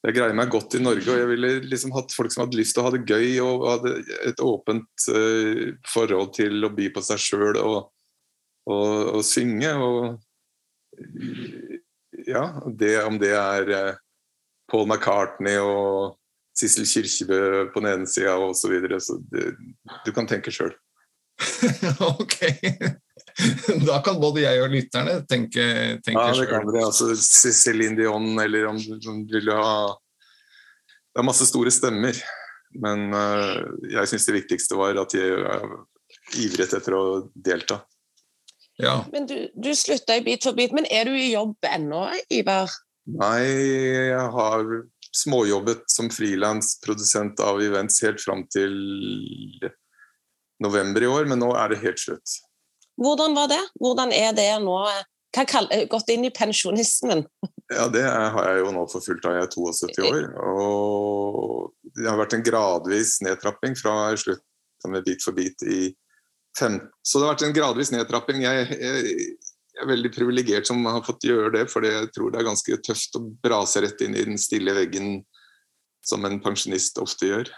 Jeg 0.02 0.16
greier 0.16 0.34
meg 0.34 0.50
godt 0.50 0.74
i 0.76 0.80
Norge, 0.82 1.06
og 1.06 1.20
jeg 1.20 1.28
ville 1.30 1.62
liksom 1.70 1.92
hatt 1.94 2.12
folk 2.16 2.32
som 2.34 2.42
hadde 2.46 2.58
lyst 2.58 2.74
til 2.74 2.82
å 2.82 2.86
ha 2.88 2.92
det 2.96 3.06
gøy 3.06 3.38
og 3.46 3.68
hadde 3.70 3.92
et 4.32 4.40
åpent 4.42 5.06
uh, 5.14 5.78
forhold 5.86 6.34
til 6.34 6.66
å 6.66 6.72
by 6.74 6.90
på 6.96 7.04
seg 7.06 7.22
sjøl 7.22 7.60
og, 7.62 7.92
og, 8.66 9.12
og 9.20 9.22
synge. 9.24 9.70
Og 9.78 10.18
ja, 12.26 12.48
det, 12.66 12.96
om 13.06 13.20
det 13.22 13.36
er 13.38 13.70
uh, 13.70 13.94
Paul 14.74 14.88
McCartney 14.90 15.62
og 15.62 16.18
Sissel 16.58 16.88
Kyrkjebø 16.88 17.42
på 17.74 17.84
den 17.84 17.92
ene 17.94 18.10
sida 18.10 18.36
osv. 18.38 18.58
Så, 18.60 18.72
videre, 18.72 19.00
så 19.04 19.18
det, 19.32 19.54
du 20.06 20.12
kan 20.16 20.28
tenke 20.30 20.54
sjøl. 20.54 20.74
ok. 22.22 22.38
Da 23.88 24.02
kan 24.06 24.20
både 24.22 24.44
jeg 24.44 24.62
og 24.62 24.74
lytterne 24.74 25.22
tenke, 25.30 25.64
tenke 26.04 26.20
Ja, 26.20 26.36
det 26.36 26.50
kan 26.50 26.68
dere. 26.68 26.86
Altså, 26.90 27.14
Céline 27.56 27.98
Dion, 27.98 28.34
eller 28.42 28.68
om 28.74 28.80
du 28.82 29.10
om 29.10 29.24
du 29.26 29.38
vil 29.40 29.54
ha 29.56 29.96
Det 31.12 31.22
er 31.24 31.28
masse 31.28 31.48
store 31.48 31.72
stemmer. 31.74 32.18
Men 32.82 33.10
uh, 33.12 33.64
jeg 33.92 34.08
syns 34.08 34.28
det 34.28 34.38
viktigste 34.38 34.78
var 34.80 35.00
at 35.02 35.16
jeg 35.16 35.32
er 35.44 35.66
ivret 36.40 36.76
etter 36.78 36.96
å 36.96 37.04
delta. 37.36 37.82
Ja. 38.82 39.02
Men 39.12 39.28
du, 39.28 39.36
du 39.54 39.74
slutta 39.76 40.16
i 40.18 40.24
Bit 40.26 40.48
for 40.48 40.58
bit. 40.58 40.72
Men 40.76 40.88
er 40.90 41.10
du 41.10 41.16
i 41.16 41.34
jobb 41.34 41.58
ennå, 41.68 42.06
Ivar? 42.32 42.72
Nei, 43.12 43.44
jeg 44.08 44.28
har 44.36 44.72
småjobbet 45.16 45.84
som 45.92 46.10
frilansprodusent 46.14 47.40
av 47.44 47.62
events 47.64 48.02
helt 48.06 48.22
fram 48.24 48.46
til 48.52 48.76
november 50.64 51.04
i 51.04 51.10
år, 51.10 51.28
men 51.30 51.42
nå 51.42 51.52
er 51.58 51.74
det 51.74 51.82
helt 51.84 52.00
slutt. 52.00 52.38
Hvordan 53.02 53.36
var 53.36 53.50
det? 53.52 53.62
Hvordan 53.82 54.14
er 54.14 54.36
det 54.38 54.52
nå? 54.64 54.78
Hva 55.32 55.46
kaller, 55.48 55.86
gått 55.90 56.12
inn 56.12 56.28
i 56.28 56.34
pensjonismen? 56.36 57.24
Ja, 57.72 57.88
det 57.92 58.04
er, 58.04 58.30
har 58.36 58.50
jeg 58.50 58.66
jo 58.66 58.72
nå 58.76 58.84
for 58.92 59.04
fullt 59.04 59.26
av. 59.26 59.38
Jeg 59.38 59.48
er 59.48 59.54
72 59.54 60.08
år. 60.10 60.26
Og 60.44 61.94
det 61.96 62.10
har 62.10 62.20
vært 62.20 62.36
en 62.36 62.44
gradvis 62.46 63.18
nedtrapping 63.24 63.78
fra 63.80 63.96
jeg 64.12 64.24
slutta 64.26 64.92
med 64.92 65.06
Bit 65.08 65.24
for 65.24 65.38
bit 65.38 65.64
i 65.64 65.80
fem... 66.58 66.82
Så 67.00 67.20
det 67.20 67.28
har 67.28 67.38
vært 67.38 67.46
en 67.48 67.56
gradvis 67.56 67.94
nedtrapping. 67.96 68.44
Jeg, 68.44 68.76
jeg, 68.76 69.16
jeg 69.72 69.86
er 69.86 69.92
veldig 69.94 70.12
privilegert 70.14 70.68
som 70.68 70.84
har 70.86 71.04
fått 71.06 71.26
gjøre 71.28 71.54
det, 71.56 71.66
for 71.72 71.86
jeg 71.88 72.10
tror 72.16 72.32
det 72.32 72.42
er 72.42 72.50
ganske 72.50 72.78
tøft 72.84 73.16
å 73.18 73.24
brase 73.44 73.84
rett 73.86 74.04
inn 74.04 74.18
i 74.18 74.26
den 74.28 74.40
stille 74.42 74.76
veggen 74.76 75.22
som 76.06 76.26
en 76.28 76.42
pensjonist 76.44 77.00
ofte 77.02 77.30
gjør. 77.30 77.52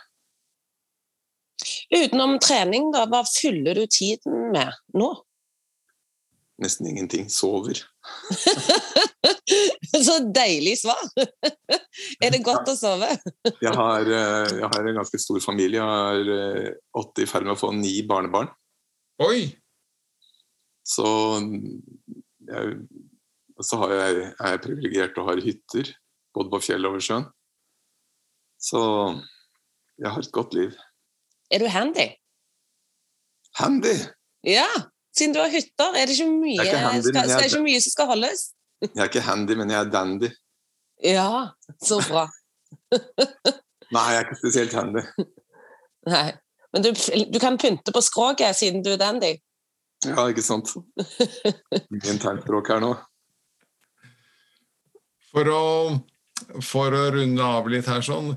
Utenom 1.94 2.38
trening, 2.44 2.92
da, 2.94 3.06
hva 3.10 3.24
fyller 3.28 3.82
du 3.82 3.86
tiden 3.90 4.52
med 4.54 4.74
nå? 4.98 5.14
Nesten 6.62 6.88
ingenting. 6.88 7.30
Sover. 7.34 7.80
Så 10.06 10.20
deilig 10.36 10.78
svar! 10.84 11.02
er 12.24 12.34
det 12.34 12.44
godt 12.46 12.70
å 12.70 12.76
sove? 12.78 13.10
Jeg 13.58 13.74
har, 13.74 14.06
eh, 14.06 14.54
jeg 14.60 14.70
har 14.70 14.90
en 14.90 15.00
ganske 15.02 15.22
stor 15.22 15.42
familie. 15.44 15.82
Jeg 15.82 15.88
har 15.90 16.32
eh, 16.38 16.70
åtte 17.02 17.26
i 17.26 17.30
ferd 17.30 17.48
med 17.50 17.56
å 17.56 17.60
få 17.60 17.74
ni 17.76 17.96
barnebarn. 18.08 18.52
Oi! 19.26 19.48
Så 20.84 21.08
jeg, 22.48 22.74
så 23.64 23.80
har 23.84 23.94
jeg, 23.96 24.34
er 24.40 24.56
jeg 24.56 24.64
privilegert 24.66 25.20
og 25.22 25.30
har 25.30 25.44
hytter, 25.44 25.94
både 26.36 26.52
på 26.52 26.60
fjellet 26.68 26.90
og 26.90 26.98
ved 26.98 27.06
sjøen. 27.06 27.30
Så 28.60 28.82
jeg 30.00 30.12
har 30.12 30.20
et 30.20 30.36
godt 30.36 30.54
liv. 30.58 30.74
Er 31.52 31.64
du 31.64 31.68
handy? 31.72 32.08
Handy! 33.60 33.96
Ja, 34.44 34.68
siden 35.16 35.36
du 35.36 35.40
har 35.40 35.52
hytter, 35.52 35.96
er 35.96 36.08
det 36.08 36.18
ikke 36.18 36.32
mye, 36.32 36.64
handy, 36.66 37.06
skal, 37.06 37.30
skal, 37.30 37.40
er 37.40 37.50
ikke 37.52 37.66
mye 37.68 37.82
som 37.84 37.94
skal 37.96 38.10
holdes? 38.12 38.48
Jeg 38.84 39.00
er 39.00 39.12
ikke 39.12 39.28
handy, 39.28 39.56
men 39.60 39.72
jeg 39.72 39.80
er 39.80 39.92
dandy. 39.92 40.30
Ja, 41.04 41.30
så 41.84 42.00
bra. 42.08 42.26
Nei, 43.94 44.08
jeg 44.10 44.18
er 44.18 44.26
ikke 44.26 44.40
spesielt 44.42 44.74
handy. 44.76 45.04
Nei. 46.10 46.30
Men 46.74 46.86
du, 46.86 46.90
du 47.30 47.40
kan 47.40 47.60
pynte 47.62 47.94
på 47.94 48.02
skroget 48.02 48.56
siden 48.58 48.82
du 48.84 48.96
er 48.96 49.02
dandy. 49.02 49.36
Ja, 50.10 50.26
ikke 50.30 50.44
sant? 50.46 50.74
Min 51.90 52.20
tegnspråk 52.22 52.72
her 52.74 52.82
nå. 52.84 52.94
For 55.34 55.50
å, 55.50 55.62
for 56.62 56.94
å 56.94 57.04
runde 57.16 57.42
av 57.46 57.70
litt 57.72 57.88
her 57.90 58.04
sånn, 58.06 58.34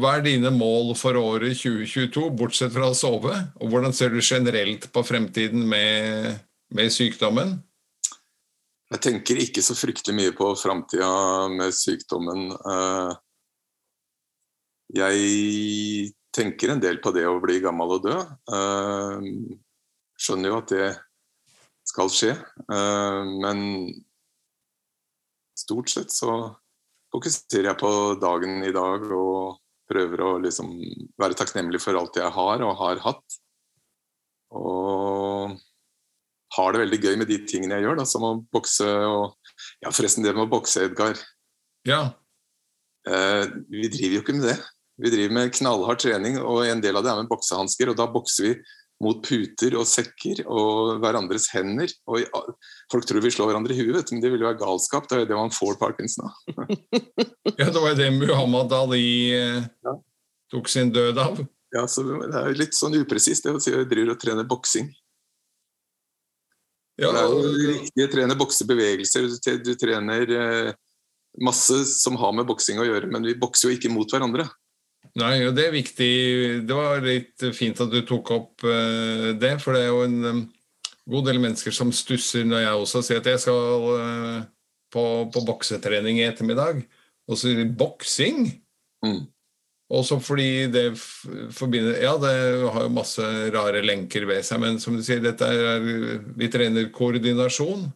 hva 0.00 0.16
er 0.16 0.24
dine 0.24 0.50
mål 0.54 0.94
for 0.98 1.18
året 1.20 1.58
2022, 1.60 2.28
bortsett 2.38 2.72
fra 2.74 2.88
å 2.90 2.96
sove? 2.96 3.34
Og 3.60 3.70
hvordan 3.72 3.94
ser 3.94 4.14
du 4.14 4.20
generelt 4.24 4.88
på 4.94 5.04
fremtiden 5.06 5.66
med, 5.68 6.38
med 6.74 6.94
sykdommen? 6.94 7.58
Jeg 8.88 9.02
tenker 9.04 9.40
ikke 9.42 9.60
så 9.60 9.76
fryktelig 9.76 10.16
mye 10.16 10.34
på 10.36 10.48
framtida 10.56 11.08
med 11.52 11.74
sykdommen. 11.76 12.46
Eh, 12.56 13.16
Jeg 14.96 16.14
tenker 16.32 16.72
en 16.72 16.80
del 16.80 16.96
på 17.04 17.12
det 17.12 17.26
å 17.28 17.36
bli 17.42 17.58
gammel 17.60 17.98
og 17.98 18.06
dø. 18.06 18.14
Eh, 18.56 19.26
Skjønner 20.18 20.50
jo 20.50 20.56
at 20.62 20.72
det 20.72 20.86
skal 21.98 22.12
skje, 22.14 22.32
eh, 22.70 23.30
men 23.42 23.62
stort 25.58 25.90
sett 25.90 26.14
så 26.14 26.54
fokuserer 27.12 27.72
jeg 27.72 27.80
på 27.80 27.90
dagen 28.22 28.62
i 28.62 28.74
dag 28.74 29.02
og 29.10 29.58
prøver 29.88 30.22
å 30.22 30.30
liksom 30.44 30.70
være 31.18 31.36
takknemlig 31.36 31.80
for 31.82 31.98
alt 31.98 32.20
jeg 32.20 32.30
har 32.30 32.62
og 32.62 32.76
har 32.78 33.02
hatt. 33.02 33.38
Og 34.54 35.58
har 36.54 36.72
det 36.72 36.84
veldig 36.84 37.00
gøy 37.02 37.18
med 37.18 37.28
de 37.28 37.42
tingene 37.48 37.80
jeg 37.80 37.88
gjør, 37.88 37.98
da, 37.98 38.06
som 38.08 38.24
å 38.24 38.38
bokse 38.52 38.86
og 38.86 39.34
Ja, 39.82 39.90
forresten, 39.90 40.22
det 40.22 40.36
med 40.36 40.46
å 40.46 40.52
bokse, 40.52 40.84
Edgar. 40.86 41.18
Ja, 41.88 42.12
Eh, 43.08 43.46
vi 43.68 43.88
driver 43.92 44.18
jo 44.18 44.24
ikke 44.24 44.36
med 44.36 44.48
det. 44.50 44.58
Vi 44.98 45.12
driver 45.12 45.34
med 45.36 45.54
knallhard 45.54 46.00
trening, 46.02 46.38
og 46.42 46.66
en 46.66 46.82
del 46.82 46.98
av 46.98 47.06
det 47.06 47.12
er 47.12 47.20
med 47.22 47.30
boksehansker. 47.30 47.92
Og 47.92 47.98
da 47.98 48.08
bokser 48.10 48.48
vi 48.48 48.54
mot 49.02 49.20
puter 49.22 49.76
og 49.78 49.86
sekker 49.86 50.40
og 50.50 50.98
hverandres 51.02 51.48
hender. 51.54 51.90
Og 52.10 52.24
folk 52.92 53.06
tror 53.06 53.22
vi 53.22 53.32
slår 53.34 53.52
hverandre 53.52 53.76
i 53.76 53.86
huet, 53.86 54.10
men 54.12 54.22
det 54.22 54.32
ville 54.32 54.46
være 54.48 54.58
galskap. 54.60 55.06
Det 55.08 55.16
er 55.16 55.22
jo 55.22 55.30
det 55.30 55.38
man 55.38 55.54
får 55.54 55.78
parkinson 55.80 56.26
av. 56.28 56.72
ja 57.60 57.68
det 57.70 57.78
var 57.78 57.92
jo 57.92 58.00
det 58.00 58.10
Muhammad 58.16 58.74
Ali 58.74 59.06
eh, 59.36 59.62
Ja. 59.86 59.94
tok 60.50 60.70
sin 60.72 60.90
død 60.94 61.22
av. 61.22 61.44
Ja, 61.74 61.84
så 61.86 62.02
Det 62.02 62.32
er 62.32 62.56
litt 62.58 62.74
sånn 62.74 62.96
upresist 62.98 63.44
det 63.44 63.54
å 63.54 63.60
si 63.62 63.74
at 63.74 63.84
jeg 63.84 63.90
driver 63.90 64.16
og 64.16 64.22
trener 64.22 64.48
boksing. 64.48 64.90
Ja, 66.98 67.12
Det 67.14 67.22
er 67.22 67.30
jo 67.30 67.72
riktig 67.72 68.06
å 68.08 68.10
trene 68.10 68.38
boksebevegelser. 68.38 69.28
Du, 69.30 69.58
du 69.62 69.74
trener 69.78 70.32
eh, 70.34 70.70
masse 71.44 71.84
som 71.92 72.16
har 72.18 72.32
med 72.34 72.48
boksing 72.48 72.80
å 72.82 72.88
gjøre, 72.88 73.10
men 73.12 73.26
vi 73.28 73.36
bokser 73.38 73.70
jo 73.70 73.78
ikke 73.78 73.92
mot 73.94 74.10
hverandre. 74.10 74.48
Nei, 75.18 75.34
og 75.48 75.54
det 75.56 75.64
er 75.68 75.74
viktig. 75.74 76.12
Det 76.68 76.76
var 76.76 77.02
litt 77.04 77.48
fint 77.56 77.80
at 77.80 77.90
du 77.92 78.02
tok 78.06 78.32
opp 78.36 78.66
uh, 78.66 79.32
det, 79.38 79.54
for 79.62 79.74
det 79.74 79.86
er 79.86 79.90
jo 79.90 80.04
en 80.04 80.18
um, 80.24 80.44
god 81.08 81.30
del 81.30 81.40
mennesker 81.42 81.74
som 81.74 81.94
stusser 81.94 82.44
når 82.46 82.64
jeg 82.64 82.84
også 82.84 83.02
sier 83.06 83.22
at 83.22 83.30
jeg 83.32 83.42
skal 83.42 83.88
uh, 83.88 84.38
på, 84.92 85.02
på 85.32 85.44
boksetrening 85.48 86.20
i 86.20 86.28
ettermiddag. 86.28 86.84
Og 87.28 87.36
så 87.36 87.48
sier 87.48 87.62
de 87.62 87.68
boksing? 87.78 88.46
Mm. 89.04 89.26
Også 89.88 90.18
fordi 90.20 90.68
det 90.68 90.98
forbinder 91.56 91.96
Ja, 92.02 92.16
det 92.20 92.32
har 92.74 92.84
jo 92.84 92.92
masse 92.92 93.24
rare 93.54 93.80
lenker 93.84 94.26
ved 94.28 94.44
seg, 94.44 94.60
men 94.60 94.76
som 94.82 94.96
du 94.96 95.04
sier, 95.04 95.22
dette 95.24 95.48
er 95.48 95.86
Vi 96.36 96.50
trener 96.52 96.90
koordinasjon. 96.92 97.88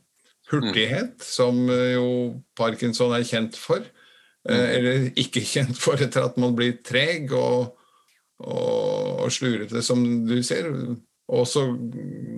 Hurtighet, 0.52 1.22
som 1.24 1.64
eh, 1.72 1.94
jo 1.94 2.08
parkinson 2.58 3.14
er 3.16 3.24
kjent 3.24 3.56
for. 3.56 3.84
Eh, 4.50 4.68
Eller 4.78 5.06
ikke 5.18 5.44
kjent 5.46 5.78
for 5.78 6.00
etter 6.02 6.26
at 6.26 6.38
man 6.40 6.56
blir 6.58 6.80
treg 6.84 7.30
og, 7.36 7.76
og, 8.42 9.24
og 9.26 9.32
slurete, 9.34 9.82
som 9.86 10.02
du 10.26 10.38
ser. 10.46 10.70
Også 11.32 11.64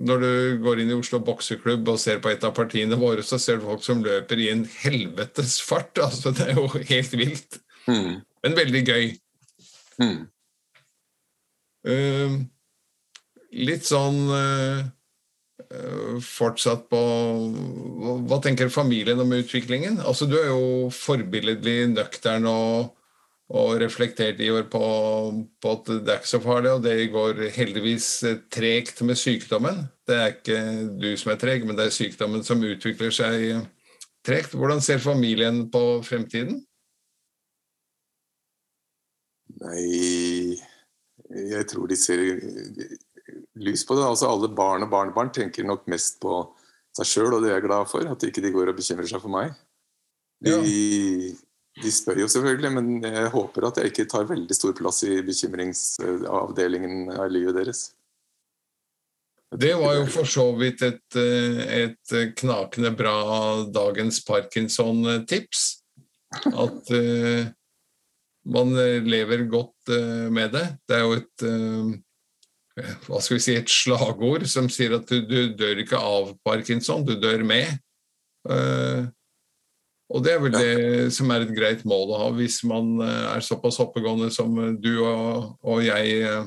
når 0.05 0.21
du 0.21 0.31
går 0.63 0.81
inn 0.81 0.93
i 0.93 0.97
Oslo 0.97 1.19
bokseklubb 1.25 1.89
og 1.91 1.99
ser 1.99 2.21
på 2.23 2.29
et 2.31 2.45
av 2.45 2.53
partiene 2.55 2.99
våre, 2.99 3.25
så 3.25 3.39
ser 3.41 3.59
du 3.59 3.67
folk 3.67 3.83
som 3.83 4.03
løper 4.05 4.39
i 4.39 4.51
en 4.53 4.63
helvetes 4.83 5.57
fart. 5.65 5.97
Altså, 6.05 6.31
det 6.35 6.51
er 6.51 6.59
jo 6.59 6.69
helt 6.77 7.17
vilt. 7.17 7.59
Mm. 7.89 8.21
Men 8.45 8.57
veldig 8.61 8.83
gøy. 8.85 9.09
Mm. 10.01 10.19
Uh, 11.85 12.37
litt 13.55 13.85
sånn 13.85 14.23
uh, 14.29 14.85
fortsatt 16.23 16.85
på 16.91 16.99
Hva 18.27 18.39
tenker 18.43 18.71
familien 18.73 19.19
om 19.21 19.33
utviklingen? 19.35 19.99
Altså, 20.03 20.27
du 20.29 20.37
er 20.39 20.49
jo 20.51 20.91
forbilledlig 20.93 21.91
nøktern 21.93 22.47
og, 22.49 22.91
og 23.53 23.75
reflektert 23.81 24.41
i 24.43 24.51
år 24.53 24.67
på, 24.71 24.83
på, 25.61 25.73
at 25.73 25.91
det 25.91 26.13
er 26.13 26.21
ikke 26.21 26.33
så 26.33 26.41
farlig, 26.43 26.75
og 26.75 26.85
det 26.85 26.95
går 27.13 27.41
heldigvis 27.55 28.09
tregt 28.53 29.01
med 29.07 29.19
sykdommen. 29.19 29.85
Det 30.07 30.19
er 30.19 30.35
ikke 30.35 30.61
du 31.01 31.11
som 31.17 31.33
er 31.33 31.41
treg, 31.41 31.65
men 31.65 31.77
det 31.77 31.87
er 31.89 31.97
sykdommen 31.97 32.45
som 32.45 32.63
utvikler 32.65 33.13
seg 33.15 33.65
tregt. 34.25 34.57
Hvordan 34.57 34.81
ser 34.81 35.03
familien 35.03 35.65
på 35.73 36.01
fremtiden? 36.05 36.63
Nei 39.55 40.59
Jeg 41.31 41.67
tror 41.71 41.87
de 41.87 41.95
ser 41.95 42.25
lys 43.55 43.85
på 43.87 43.97
det. 43.97 44.05
Altså 44.05 44.29
Alle 44.29 44.49
barn 44.51 44.85
og 44.85 44.91
barnebarn 44.91 45.31
tenker 45.33 45.67
nok 45.67 45.87
mest 45.91 46.19
på 46.23 46.43
seg 46.95 47.09
sjøl, 47.09 47.33
og 47.35 47.43
det 47.43 47.51
er 47.51 47.59
jeg 47.59 47.67
glad 47.67 47.89
for. 47.91 48.07
At 48.07 48.23
ikke 48.27 48.43
de 48.43 48.53
går 48.55 48.71
og 48.71 48.79
bekymrer 48.79 49.09
seg 49.09 49.23
for 49.23 49.33
meg. 49.33 49.55
De, 50.43 50.51
ja. 50.51 50.61
de, 51.81 51.91
spør 51.93 52.23
jo 52.23 52.31
selvfølgelig, 52.31 52.71
men 52.75 52.89
jeg 53.07 53.31
håper 53.33 53.69
at 53.69 53.79
jeg 53.79 53.91
ikke 53.91 54.07
tar 54.11 54.27
veldig 54.29 54.57
stor 54.57 54.75
plass 54.77 55.03
i 55.07 55.21
bekymringsavdelingen 55.25 57.13
av 57.15 57.29
livet 57.31 57.55
deres. 57.61 57.87
Det 59.55 59.71
var 59.79 59.93
jo 59.95 60.07
for 60.11 60.27
så 60.27 60.49
vidt 60.59 60.81
et, 60.83 61.15
et 61.15 62.15
knakende 62.35 62.91
bra 62.97 63.15
dagens 63.71 64.19
Parkinson-tips. 64.27 65.67
At 66.49 66.91
uh, 66.91 67.45
man 68.51 68.73
lever 69.07 69.45
godt 69.47 69.93
uh, 69.93 70.27
med 70.33 70.51
det. 70.57 70.65
Det 70.83 70.97
er 70.97 71.05
jo 71.05 71.13
et 71.15 71.45
uh, 71.47 71.93
hva 73.07 73.21
skal 73.23 73.37
vi 73.37 73.43
si, 73.43 73.57
et 73.57 73.71
slagord 73.71 74.45
som 74.51 74.67
sier 74.71 74.97
at 74.97 75.09
du, 75.09 75.21
du 75.27 75.53
dør 75.57 75.83
ikke 75.83 75.99
av 75.99 76.33
parkinson, 76.45 77.05
du 77.07 77.15
dør 77.19 77.45
med. 77.47 77.77
Uh, 78.45 79.07
og 80.13 80.21
det 80.25 80.35
er 80.35 80.41
vel 80.43 80.53
det 80.53 81.13
som 81.15 81.31
er 81.33 81.45
et 81.45 81.53
greit 81.55 81.85
mål 81.87 82.13
å 82.13 82.19
ha, 82.25 82.27
hvis 82.37 82.59
man 82.67 82.97
uh, 83.01 83.31
er 83.33 83.45
såpass 83.45 83.79
oppegående 83.81 84.29
som 84.33 84.53
du 84.81 84.91
og, 84.99 85.55
og 85.65 85.81
jeg 85.85 86.19
uh, 86.27 86.43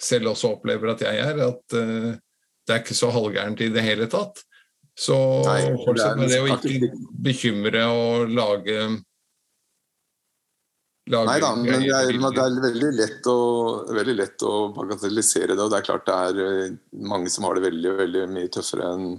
selv 0.00 0.32
også 0.32 0.54
opplever 0.56 0.94
at 0.94 1.04
jeg 1.04 1.18
er, 1.22 1.42
at 1.44 1.74
det 1.76 2.72
er 2.74 2.80
ikke 2.80 2.96
så 2.96 3.10
halvgærent 3.14 3.60
i 3.62 3.68
det 3.70 3.84
hele 3.84 4.08
tatt. 4.10 4.40
Så 4.98 5.14
fortsett 5.84 6.18
med 6.18 6.32
det 6.32 6.40
å 6.42 6.48
ikke 6.50 6.88
bekymre 7.22 7.84
og 7.86 8.32
lage 8.34 8.80
Nei 11.12 11.40
da, 11.42 11.50
men 11.56 11.66
det 11.66 11.90
er, 11.92 12.08
det 12.08 12.40
er 12.40 12.54
veldig, 12.62 12.90
lett 12.96 13.26
å, 13.28 13.36
veldig, 13.92 14.14
lett 14.16 14.44
å, 14.48 14.52
bagatellisere 14.76 15.56
det. 15.56 15.60
Og 15.60 15.72
det 15.72 15.80
er 15.80 15.86
klart 15.88 16.06
det 16.08 16.14
er 16.28 16.40
eh, 16.46 16.78
mange 17.04 17.32
som 17.32 17.44
har 17.48 17.58
det 17.58 17.66
veldig 17.66 17.92
veldig 17.98 18.22
mye 18.32 18.52
tøffere 18.52 18.88
enn 18.94 19.10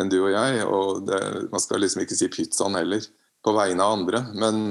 en 0.00 0.10
du 0.12 0.16
og 0.18 0.32
jeg. 0.32 0.64
Og 0.66 1.04
det, 1.06 1.20
man 1.52 1.62
skal 1.62 1.84
liksom 1.84 2.02
ikke 2.02 2.18
si 2.18 2.28
pizzaen 2.32 2.78
heller, 2.78 3.06
på 3.46 3.54
vegne 3.54 3.84
av 3.84 3.94
andre. 3.98 4.24
Men 4.34 4.66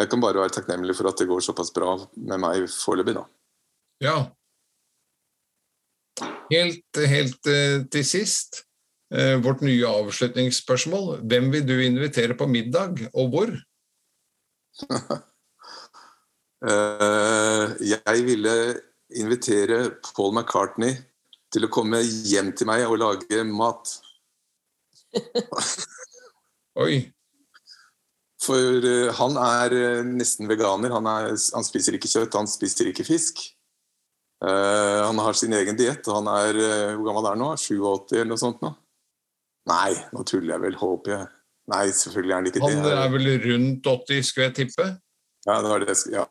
jeg 0.00 0.12
kan 0.12 0.22
bare 0.24 0.42
være 0.42 0.56
takknemlig 0.58 0.98
for 0.98 1.08
at 1.10 1.22
det 1.22 1.30
går 1.30 1.42
såpass 1.48 1.72
bra 1.74 1.96
med 2.16 2.44
meg 2.44 2.68
foreløpig, 2.70 3.16
da. 3.16 3.24
Ja. 4.02 4.18
Helt, 6.52 7.02
helt 7.08 7.48
uh, 7.48 7.82
til 7.88 8.04
sist, 8.04 8.64
uh, 9.14 9.40
vårt 9.42 9.64
nye 9.64 9.88
avslutningsspørsmål. 10.02 11.22
Hvem 11.24 11.52
vil 11.56 11.68
du 11.68 11.76
invitere 11.80 12.36
på 12.36 12.50
middag, 12.50 13.06
og 13.16 13.32
hvor? 13.32 13.54
Eh, 16.62 17.72
jeg 17.82 18.22
ville 18.26 18.54
invitere 19.18 19.88
Paul 20.14 20.36
McCartney 20.36 20.94
til 21.52 21.66
å 21.66 21.72
komme 21.72 22.00
hjem 22.02 22.52
til 22.56 22.68
meg 22.70 22.84
og 22.86 23.00
lage 23.02 23.42
mat. 23.48 23.96
Oi. 26.82 27.02
For 28.42 28.82
uh, 28.82 29.10
han 29.20 29.36
er 29.38 29.74
uh, 29.76 30.06
nesten 30.06 30.48
veganer. 30.50 30.94
Han, 30.96 31.06
er, 31.06 31.34
han, 31.34 31.66
spiser 31.66 31.98
ikke 31.98 32.10
kjøtt, 32.10 32.38
han 32.38 32.48
spiser 32.50 32.88
ikke 32.90 33.06
fisk. 33.06 33.44
Uh, 34.42 35.04
han 35.06 35.20
har 35.22 35.36
sin 35.38 35.54
egen 35.54 35.76
diett, 35.78 36.08
han 36.10 36.26
er 36.26 36.56
Hvor 36.96 37.04
gammel 37.06 37.28
er 37.28 37.36
han 37.36 37.44
nå? 37.44 37.52
87 37.54 38.16
eller 38.16 38.32
noe 38.32 38.40
sånt? 38.40 38.64
nå? 38.64 38.72
Nei, 39.70 39.92
nå 40.10 40.24
tuller 40.26 40.56
jeg 40.56 40.64
vel, 40.64 40.78
håper 40.80 41.14
jeg. 41.14 41.28
Nei, 41.70 41.84
selvfølgelig 41.94 42.32
er 42.32 42.40
han 42.40 42.48
ikke 42.50 42.64
han 42.64 42.72
det. 42.72 42.80
Han 42.82 43.04
er 43.04 43.12
vel 43.12 43.28
rundt 43.44 43.86
80, 43.92 44.26
skulle 44.26 44.48
jeg 44.48 44.56
tippe? 44.64 44.88
Ja, 45.46 45.60
det 45.62 45.68
var 45.68 45.82
det. 45.82 45.94
Ja. 46.12 46.26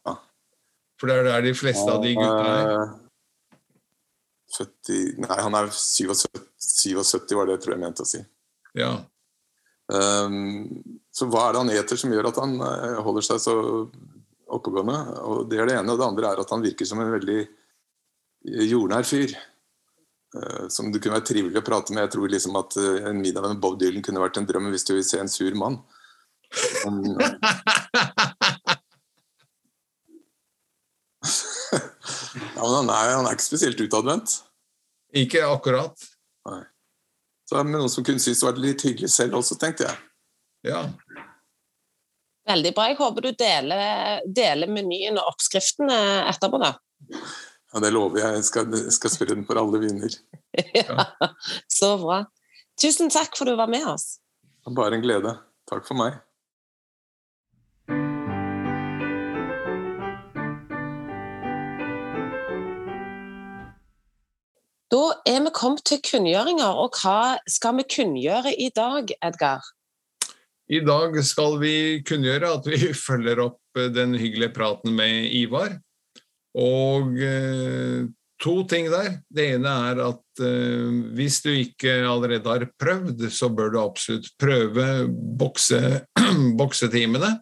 For 0.99 1.09
det 1.09 1.17
er 1.17 1.27
der 1.27 1.47
de 1.47 1.53
fleste 1.57 1.87
av 1.89 2.03
de 2.03 2.13
gutta 2.15 2.51
er. 2.51 2.83
70 4.51 5.21
Nei, 5.23 5.37
han 5.39 5.55
er 5.55 5.69
77, 5.71 6.27
77 6.59 7.37
var 7.37 7.47
det 7.47 7.55
jeg 7.55 7.63
tror 7.63 7.75
jeg 7.75 7.81
mente 7.81 8.05
å 8.05 8.09
si. 8.09 8.21
Ja. 8.77 8.91
Um, 9.91 10.81
så 11.11 11.27
hva 11.27 11.47
er 11.47 11.55
det 11.55 11.61
han 11.63 11.73
eter 11.73 11.99
som 11.99 12.13
gjør 12.13 12.29
at 12.29 12.39
han 12.39 12.57
uh, 12.61 12.99
holder 13.03 13.27
seg 13.27 13.41
så 13.43 13.55
oppegående? 14.51 14.99
Og 15.27 15.47
Det 15.51 15.59
er 15.59 15.71
det 15.71 15.77
ene. 15.79 15.95
Og 15.95 15.99
det 15.99 16.07
andre 16.07 16.31
er 16.31 16.43
at 16.43 16.53
han 16.53 16.63
virker 16.63 16.87
som 16.87 17.01
en 17.03 17.15
veldig 17.15 17.39
jordnær 18.71 19.07
fyr. 19.07 19.35
Uh, 20.35 20.67
som 20.71 20.91
det 20.91 21.01
kunne 21.01 21.17
være 21.17 21.27
trivelig 21.27 21.59
å 21.59 21.67
prate 21.67 21.95
med. 21.95 22.05
Jeg 22.05 22.15
tror 22.15 22.31
liksom 22.31 22.59
at 22.59 22.77
uh, 22.79 23.09
en 23.11 23.23
middag 23.23 23.49
med 23.49 23.63
Bob 23.63 23.79
Dylan 23.79 24.03
kunne 24.05 24.23
vært 24.23 24.39
en 24.39 24.47
drøm 24.47 24.71
hvis 24.71 24.87
du 24.87 24.95
vil 24.95 25.07
se 25.07 25.19
en 25.19 25.31
sur 25.31 25.55
mann. 25.59 25.81
Um, 26.85 27.15
Ja, 32.61 32.67
men 32.67 32.75
han 32.75 32.89
er, 32.93 33.15
han 33.15 33.25
er 33.25 33.33
ikke 33.33 33.47
spesielt 33.47 33.79
utadvendt. 33.81 34.35
Ikke 35.17 35.41
akkurat. 35.49 36.03
Nei. 36.45 36.61
Så 37.49 37.57
det 37.57 37.61
er 37.63 37.71
noen 37.73 37.89
som 37.91 38.05
kunne 38.05 38.21
synes 38.21 38.39
det 38.39 38.47
var 38.47 38.59
litt 38.61 38.83
hyggelig 38.85 39.09
selv 39.11 39.39
også, 39.39 39.57
tenkte 39.59 39.87
jeg. 39.87 39.97
Ja. 40.69 40.83
Veldig 42.51 42.73
bra. 42.77 42.85
Jeg 42.91 42.99
håper 43.01 43.25
du 43.25 43.31
deler, 43.37 44.21
deler 44.29 44.69
menyen 44.69 45.17
og 45.17 45.33
oppskriftene 45.33 45.97
etterpå, 46.29 46.61
da. 46.61 46.75
Ja, 47.73 47.81
det 47.81 47.91
lover 47.95 48.21
jeg. 48.21 48.37
Jeg 48.37 48.47
skal, 48.51 48.77
skal 48.93 49.13
spørre 49.15 49.35
den 49.39 49.47
for 49.49 49.57
alle 49.57 49.81
viner. 49.81 50.15
ja, 50.83 51.07
så 51.71 51.95
bra. 52.01 52.21
Tusen 52.81 53.09
takk 53.13 53.33
for 53.33 53.49
at 53.49 53.55
du 53.55 53.59
var 53.59 53.73
med 53.73 53.89
oss. 53.89 54.19
Bare 54.69 54.99
en 54.99 55.03
glede. 55.03 55.33
Takk 55.69 55.87
for 55.89 55.97
meg. 55.97 56.21
Da 64.91 65.05
er 65.23 65.39
vi 65.45 65.51
kommet 65.55 65.85
til 65.87 66.01
kunngjøringer, 66.03 66.67
og 66.67 66.97
hva 66.99 67.37
skal 67.47 67.77
vi 67.77 67.85
kunngjøre 67.93 68.51
i 68.59 68.67
dag, 68.75 69.13
Edgar? 69.23 69.63
I 70.71 70.81
dag 70.83 71.15
skal 71.23 71.55
vi 71.61 71.75
kunngjøre 72.07 72.49
at 72.57 72.67
vi 72.67 72.89
følger 73.07 73.39
opp 73.47 73.79
eh, 73.79 73.87
den 73.95 74.17
hyggelige 74.19 74.51
praten 74.55 74.91
med 74.97 75.31
Ivar. 75.31 75.77
Og 76.59 77.15
eh, 77.23 78.03
to 78.43 78.57
ting 78.67 78.91
der. 78.91 79.21
Det 79.31 79.47
ene 79.55 79.77
er 79.93 80.03
at 80.09 80.43
eh, 80.43 80.99
hvis 81.15 81.39
du 81.45 81.53
ikke 81.53 82.01
allerede 82.03 82.51
har 82.51 82.67
prøvd, 82.75 83.29
så 83.31 83.47
bør 83.47 83.71
du 83.71 83.79
absolutt 83.85 84.27
prøve 84.39 85.07
bokse, 85.39 86.01
boksetimene 86.59 87.37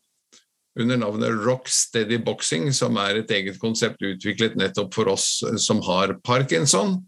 under 0.80 1.02
navnet 1.02 1.42
Rock 1.42 1.66
Steady 1.74 2.22
Boxing, 2.22 2.70
som 2.78 3.02
er 3.02 3.24
et 3.24 3.32
eget 3.34 3.58
konsept 3.60 4.06
utviklet 4.06 4.54
nettopp 4.60 4.94
for 4.94 5.10
oss 5.18 5.40
som 5.58 5.82
har 5.90 6.14
parkinson. 6.22 7.00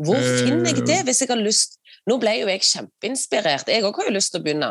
Hvor 0.00 0.20
finner 0.20 0.70
jeg 0.70 0.84
det, 0.86 0.98
eh. 1.00 1.04
hvis 1.08 1.22
jeg 1.22 1.30
har 1.30 1.40
lyst 1.40 1.76
Nå 2.08 2.16
ble 2.16 2.32
jo 2.38 2.46
jeg 2.48 2.62
kjempeinspirert. 2.64 3.68
Jeg 3.68 3.84
òg 3.84 3.98
har 4.00 4.08
jo 4.08 4.14
lyst 4.14 4.32
til 4.32 4.40
å 4.40 4.44
begynne. 4.46 4.70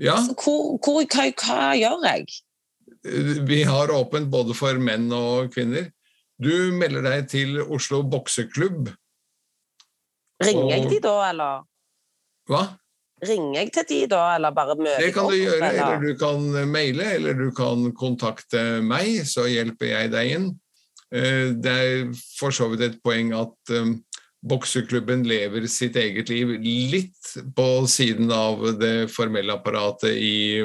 Ja. 0.00 0.14
Hvor, 0.40 0.78
hvor, 0.80 1.02
hva, 1.04 1.26
hva 1.36 1.66
gjør 1.76 2.06
jeg? 2.08 2.38
Eh, 3.04 3.28
vi 3.46 3.60
har 3.68 3.92
åpent 3.92 4.30
både 4.32 4.56
for 4.56 4.80
menn 4.80 5.10
og 5.14 5.52
kvinner. 5.54 5.90
Du 6.42 6.72
melder 6.76 7.04
deg 7.04 7.28
til 7.32 7.60
Oslo 7.60 8.02
bokseklubb. 8.08 8.90
Ringer 10.44 10.72
jeg 10.74 10.90
de 10.90 10.98
da, 11.04 11.14
eller? 11.30 11.62
Hva? 12.50 12.64
Ringer 13.24 13.62
jeg 13.62 13.72
til 13.72 13.86
de 13.88 14.00
da, 14.12 14.22
eller 14.36 14.52
bare 14.52 14.76
møter 14.76 15.00
Det 15.00 15.14
kan 15.16 15.30
du 15.30 15.36
gjøre, 15.38 15.60
eller? 15.70 15.78
eller 15.80 16.02
du 16.04 16.18
kan 16.20 16.68
maile, 16.68 17.06
eller 17.16 17.38
du 17.38 17.48
kan 17.56 17.88
kontakte 17.96 18.64
meg, 18.84 19.22
så 19.28 19.46
hjelper 19.48 19.92
jeg 19.92 20.12
deg 20.12 20.32
inn. 20.34 20.50
Eh, 21.14 21.54
det 21.56 21.72
er 21.72 22.12
for 22.36 22.52
så 22.52 22.68
vidt 22.72 22.84
et 22.84 23.00
poeng 23.04 23.32
at 23.38 23.72
bokseklubben 24.46 25.24
lever 25.26 25.66
sitt 25.70 25.96
eget 25.98 26.30
liv 26.30 26.56
litt 26.62 27.32
på 27.56 27.68
siden 27.90 28.30
av 28.32 28.62
det 28.80 29.08
formelle 29.12 29.56
apparatet 29.56 30.16
i 30.16 30.64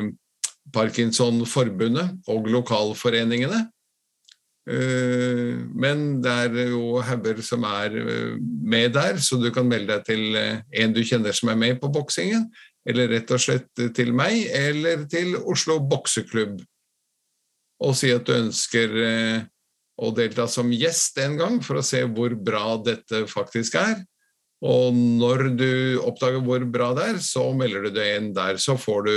Parkinson-forbundet 0.73 2.29
og 2.31 2.49
lokalforeningene. 2.51 3.65
Eh, 4.69 5.57
men 5.73 6.21
det 6.21 6.33
er 6.45 6.57
jo 6.69 6.99
hauger 7.01 7.41
som 7.45 7.65
er 7.65 7.95
eh, 7.97 8.35
med 8.39 8.93
der, 8.93 9.17
så 9.17 9.39
du 9.41 9.49
kan 9.53 9.67
melde 9.67 9.95
deg 9.95 10.05
til 10.05 10.37
eh, 10.37 10.59
en 10.83 10.93
du 10.93 11.01
kjenner 11.01 11.33
som 11.35 11.49
er 11.49 11.57
med 11.57 11.79
på 11.81 11.89
boksingen, 11.91 12.45
eller 12.85 13.09
rett 13.09 13.33
og 13.33 13.41
slett 13.41 13.87
til 13.97 14.13
meg, 14.13 14.45
eller 14.53 15.07
til 15.09 15.33
Oslo 15.41 15.79
bokseklubb, 15.81 16.61
og 17.81 17.97
si 17.97 18.13
at 18.13 18.27
du 18.27 18.35
ønsker 18.37 18.93
og 20.01 20.15
delta 20.17 20.47
som 20.49 20.71
gjest 20.73 21.19
en 21.21 21.37
gang 21.39 21.59
for 21.63 21.79
å 21.79 21.85
se 21.85 22.01
hvor 22.09 22.33
bra 22.33 22.75
dette 22.81 23.25
faktisk 23.29 23.77
er. 23.79 24.01
Og 24.61 24.93
når 24.93 25.47
du 25.57 25.71
oppdager 26.05 26.41
hvor 26.45 26.65
bra 26.69 26.91
det 26.97 27.07
er, 27.13 27.19
så 27.23 27.47
melder 27.57 27.87
du 27.87 27.95
deg 27.95 28.17
inn 28.17 28.29
der. 28.37 28.59
Så 28.61 28.77
får 28.77 29.07
du 29.07 29.15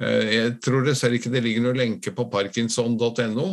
eh, 0.00 0.32
Jeg 0.32 0.56
tror 0.64 0.86
dessverre 0.86 1.18
ikke 1.18 1.32
det 1.32 1.44
ligger 1.44 1.66
noen 1.66 1.80
lenke 1.82 2.14
på 2.16 2.28
parkinson.no, 2.32 3.48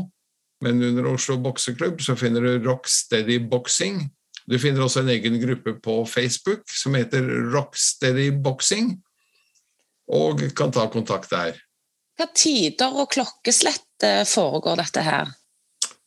men 0.64 0.84
under 0.92 1.12
Oslo 1.12 1.38
bokseklubb 1.42 2.04
så 2.04 2.16
finner 2.20 2.46
du 2.46 2.68
Rocksteady 2.68 3.42
Boxing. 3.52 4.06
Du 4.48 4.58
finner 4.60 4.84
også 4.86 5.04
en 5.04 5.12
egen 5.14 5.38
gruppe 5.42 5.76
på 5.84 6.02
Facebook 6.10 6.64
som 6.72 6.96
heter 6.98 7.28
Rocksteady 7.54 8.32
Boxing, 8.44 8.96
og 10.12 10.44
kan 10.58 10.74
ta 10.76 10.88
kontakt 10.92 11.32
der. 11.32 11.60
Hva 12.20 12.28
tider 12.36 12.98
og 13.00 13.12
klokkeslett 13.14 14.06
eh, 14.08 14.24
foregår 14.28 14.80
dette 14.84 15.04
her? 15.06 15.32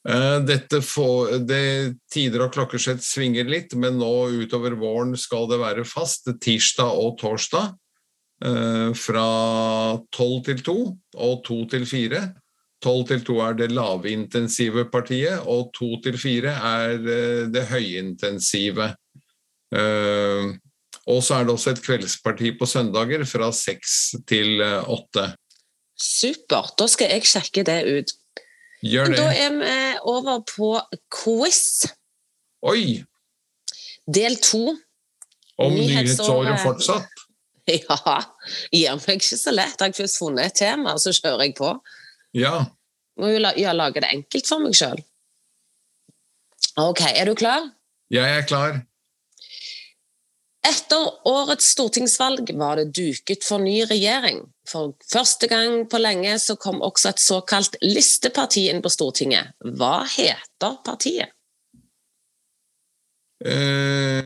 Eh, 0.08 0.38
dette 0.44 0.82
får, 0.84 1.38
det, 1.48 1.96
tider 2.12 2.44
og 2.44 2.52
klokkeslett 2.52 3.02
svinger 3.04 3.48
litt, 3.48 3.72
men 3.80 3.96
nå 4.00 4.12
utover 4.44 4.76
våren 4.76 5.14
skal 5.16 5.48
det 5.48 5.60
være 5.62 5.86
fast. 5.88 6.28
Tirsdag 6.44 6.98
og 7.00 7.16
torsdag 7.22 7.70
eh, 8.44 8.90
fra 8.98 9.28
tolv 10.12 10.42
til 10.48 10.64
to 10.66 10.78
og 11.16 11.38
to 11.46 11.62
til 11.72 11.86
fire. 11.88 12.26
Tolv 12.84 13.06
til 13.08 13.22
to 13.24 13.38
er 13.40 13.56
det 13.56 13.70
lavintensive 13.72 14.84
partiet, 14.92 15.40
og 15.48 15.72
to 15.76 15.94
til 16.04 16.20
fire 16.20 16.52
er 16.52 16.98
eh, 17.00 17.46
det 17.52 17.64
høyintensive. 17.72 18.92
Og 19.74 21.18
så 21.24 21.34
er 21.34 21.46
det 21.48 21.50
også 21.50 21.72
et 21.72 21.80
kveldsparti 21.82 22.52
på 22.60 22.66
søndager 22.68 23.24
fra 23.26 23.48
seks 23.50 24.14
til 24.28 24.62
åtte. 24.62 25.24
Supert. 25.98 26.76
Da 26.78 26.86
skal 26.92 27.10
jeg 27.10 27.26
sjekke 27.26 27.64
det 27.66 27.80
ut. 27.88 28.12
Gjør 28.84 29.12
det. 29.12 29.18
Da 29.18 29.28
er 29.32 29.54
vi 29.56 29.74
over 30.12 30.42
på 30.48 30.70
quiz. 31.12 31.86
Oi! 32.68 33.00
Del 34.04 34.36
to. 34.44 34.74
Om 35.56 35.76
nyhetsåret 35.78 36.60
fortsatt? 36.64 37.10
Ja. 37.64 38.18
Gir 38.68 38.98
meg 39.00 39.22
ikke 39.22 39.38
så 39.40 39.52
lett. 39.54 39.78
Har 39.80 39.88
jeg 39.88 39.96
først 39.96 40.18
funnet 40.20 40.50
et 40.50 40.58
tema, 40.58 40.98
så 41.00 41.14
kjører 41.16 41.46
jeg 41.46 41.54
på. 41.56 41.70
Ja. 42.36 42.58
Må 43.16 43.30
jo 43.32 43.38
la, 43.40 43.54
lage 43.72 44.02
det 44.04 44.10
enkelt 44.12 44.50
for 44.50 44.60
meg 44.60 44.76
sjøl. 44.76 45.00
OK, 46.82 47.00
er 47.08 47.30
du 47.30 47.32
klar? 47.40 47.70
Jeg 48.12 48.36
er 48.36 48.44
klar. 48.44 48.82
Etter 50.68 51.08
årets 51.28 51.70
stortingsvalg 51.72 52.52
var 52.60 52.82
det 52.82 52.90
duket 52.92 53.48
for 53.48 53.64
ny 53.64 53.78
regjering. 53.88 54.42
For 54.68 54.94
første 55.12 55.48
gang 55.50 55.84
på 55.90 56.00
lenge 56.00 56.38
så 56.40 56.56
kom 56.60 56.80
også 56.82 57.12
et 57.12 57.20
såkalt 57.20 57.76
listeparti 57.84 58.66
inn 58.72 58.80
på 58.84 58.92
Stortinget. 58.92 59.52
Hva 59.60 59.98
heter 60.08 60.78
partiet? 60.86 61.34
Uh, 63.44 64.24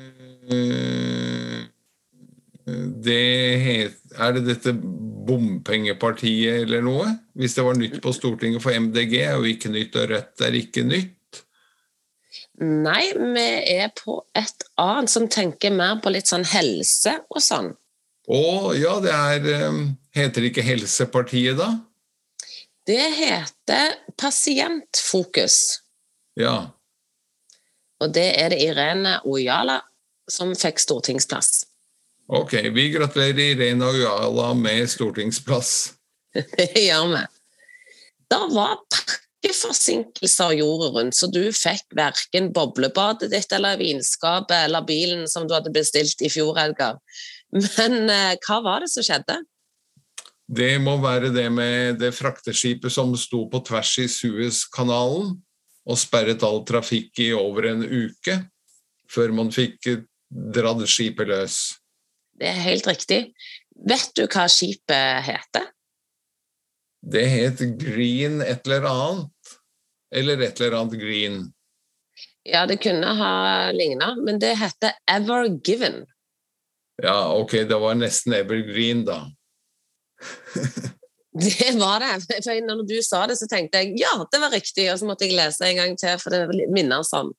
det 3.03 3.25
het, 3.65 3.99
er 4.15 4.37
det 4.37 4.45
dette 4.47 4.75
bompengepartiet 4.79 6.63
eller 6.63 6.85
noe? 6.87 7.11
Hvis 7.39 7.59
det 7.59 7.67
var 7.67 7.79
nytt 7.79 7.99
på 8.05 8.15
Stortinget 8.15 8.63
for 8.63 8.75
MDG 8.79 9.19
er 9.25 9.37
jo 9.37 9.49
ikke 9.51 9.73
nytt, 9.75 9.99
og 9.99 10.13
Rødt 10.13 10.47
er 10.47 10.59
ikke 10.59 10.87
nytt. 10.87 11.43
Nei, 12.63 13.11
vi 13.15 13.49
er 13.75 13.91
på 13.95 14.21
et 14.39 14.65
annet 14.83 15.11
som 15.13 15.29
tenker 15.31 15.75
mer 15.75 16.01
på 16.03 16.11
litt 16.15 16.31
sånn 16.31 16.47
helse 16.47 17.15
og 17.31 17.43
sånn. 17.43 17.73
Å 18.29 18.75
ja, 18.77 18.99
det 19.01 19.13
er 19.15 19.47
eh, 19.55 19.85
Heter 20.19 20.45
det 20.45 20.51
ikke 20.51 20.65
Helsepartiet, 20.67 21.57
da? 21.57 21.71
Det 22.89 23.05
heter 23.17 23.95
Pasientfokus. 24.17 25.79
Ja. 26.41 26.71
Og 28.01 28.13
det 28.15 28.31
er 28.41 28.53
det 28.55 28.63
Irene 28.65 29.19
Ojala 29.29 29.81
som 30.31 30.55
fikk 30.57 30.81
stortingsplass. 30.81 31.67
Ok, 32.29 32.55
vi 32.75 32.89
gratulerer 32.93 33.55
Irene 33.55 33.89
Ojala 33.89 34.53
med 34.57 34.89
stortingsplass. 34.91 35.75
det 36.35 36.73
gjør 36.77 37.13
vi. 37.15 37.23
Det 38.29 38.41
var 38.53 38.77
pakkeforsinkelser 38.93 40.59
jordet 40.59 40.91
rundt, 40.97 41.17
så 41.17 41.31
du 41.33 41.43
fikk 41.57 41.97
verken 41.97 42.51
boblebadet 42.53 43.31
ditt 43.33 43.53
eller 43.57 43.81
vinskapet 43.81 44.67
eller 44.67 44.85
bilen 44.89 45.25
som 45.29 45.49
du 45.49 45.57
hadde 45.57 45.73
bestilt 45.73 46.21
i 46.25 46.33
fjor, 46.33 46.59
Edgar. 46.61 47.01
Men 47.55 48.11
eh, 48.13 48.35
hva 48.45 48.59
var 48.65 48.85
det 48.85 48.91
som 48.93 49.05
skjedde? 49.07 49.41
Det 50.49 50.79
må 50.81 50.97
være 51.03 51.29
det 51.33 51.49
med 51.53 51.99
det 52.01 52.15
frakteskipet 52.17 52.93
som 52.93 53.13
sto 53.21 53.45
på 53.53 53.61
tvers 53.69 53.91
i 54.01 54.07
Suezkanalen 54.09 55.35
og 55.89 56.01
sperret 56.01 56.45
all 56.45 56.63
trafikk 56.69 57.21
i 57.21 57.31
over 57.37 57.69
en 57.71 57.85
uke, 57.85 58.39
før 59.09 59.33
man 59.37 59.53
fikk 59.53 59.91
dratt 60.29 60.85
skipet 60.89 61.29
løs. 61.29 61.59
Det 62.39 62.49
er 62.49 62.61
helt 62.65 62.89
riktig. 62.89 63.21
Vet 63.89 64.13
du 64.17 64.27
hva 64.27 64.47
skipet 64.53 65.25
heter? 65.27 65.69
Det 66.99 67.25
het 67.31 67.63
Green 67.81 68.43
et 68.43 68.67
eller 68.67 68.89
annet. 68.89 69.55
Eller 70.15 70.41
et 70.41 70.61
eller 70.61 70.81
annet 70.81 71.01
Green. 71.01 71.41
Ja, 72.49 72.65
det 72.67 72.79
kunne 72.81 73.13
ha 73.19 73.33
ligna, 73.77 74.15
men 74.25 74.41
det 74.41 74.55
heter 74.57 74.97
Ever 75.11 75.49
Given. 75.65 76.07
Ja, 77.03 77.33
ok, 77.35 77.53
det 77.71 77.79
var 77.79 77.95
nesten 77.99 78.35
Evergreen, 78.35 79.05
da. 79.07 79.21
det 81.45 81.75
var 81.79 82.03
det. 82.03 82.15
For 82.27 82.61
når 82.67 82.83
du 82.89 82.97
sa 83.07 83.25
det, 83.31 83.39
så 83.39 83.47
tenkte 83.51 83.83
jeg 83.85 84.01
ja, 84.03 84.15
det 84.33 84.41
var 84.43 84.55
riktig, 84.55 84.89
og 84.93 84.99
så 84.99 85.07
måtte 85.07 85.29
jeg 85.29 85.39
lese 85.39 85.69
en 85.69 85.79
gang 85.79 85.99
til, 85.99 86.19
for 86.19 86.35
det 86.35 86.67
minner 86.75 87.07
sånn. 87.07 87.31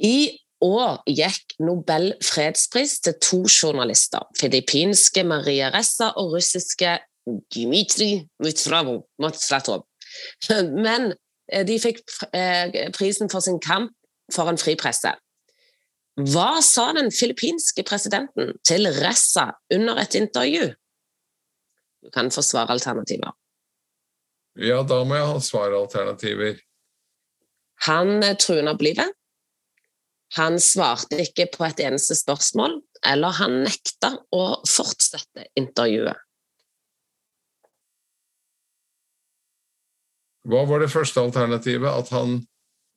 I 0.00 0.38
år 0.64 1.02
gikk 1.06 1.58
Nobel 1.62 2.12
fredspris 2.24 2.98
til 3.04 3.18
to 3.22 3.42
journalister. 3.44 4.24
Filippinske 4.40 5.24
Maria 5.26 5.70
Ressa 5.74 6.12
og 6.16 6.34
russiske 6.34 6.96
Dmitrij 7.54 8.24
Mutratov. 8.40 9.84
Men 10.48 11.12
eh, 11.52 11.64
de 11.66 11.78
fikk 11.82 12.00
eh, 12.32 12.88
prisen 12.96 13.30
for 13.30 13.44
sin 13.44 13.60
kamp 13.60 13.92
for 14.32 14.48
en 14.48 14.60
fri 14.60 14.74
presse. 14.80 15.12
Hva 16.18 16.58
sa 16.66 16.88
den 16.96 17.12
filippinske 17.14 17.84
presidenten 17.86 18.56
til 18.66 18.88
Ressa 18.98 19.52
under 19.74 20.00
et 20.02 20.16
intervju? 20.18 20.72
Du 22.02 22.10
kan 22.10 22.30
få 22.34 22.42
svaralternativer. 22.42 23.30
Ja, 24.58 24.82
da 24.82 25.04
må 25.06 25.14
jeg 25.14 25.28
ha 25.30 25.38
svaralternativer. 25.42 26.58
Han 27.86 28.18
eh, 28.26 28.34
truet 28.34 28.66
opp 28.66 28.82
livet. 28.82 29.14
Han 30.36 30.58
svarte 30.60 31.20
ikke 31.22 31.46
på 31.54 31.64
et 31.68 31.78
eneste 31.86 32.16
spørsmål, 32.18 32.80
eller 33.06 33.38
han 33.38 33.60
nekta 33.62 34.10
å 34.34 34.42
fortsette 34.66 35.46
intervjuet. 35.56 36.18
Hva 40.48 40.64
var 40.66 40.82
det 40.82 40.90
første 40.90 41.22
alternativet? 41.22 41.88
At 41.92 42.10
han 42.10 42.40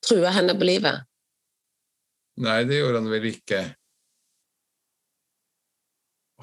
Trua 0.02 0.32
henne 0.34 0.56
på 0.58 0.66
livet? 0.66 1.06
Nei, 2.42 2.64
det 2.66 2.80
gjorde 2.80 3.02
han 3.04 3.12
vel 3.12 3.30
ikke. 3.30 3.62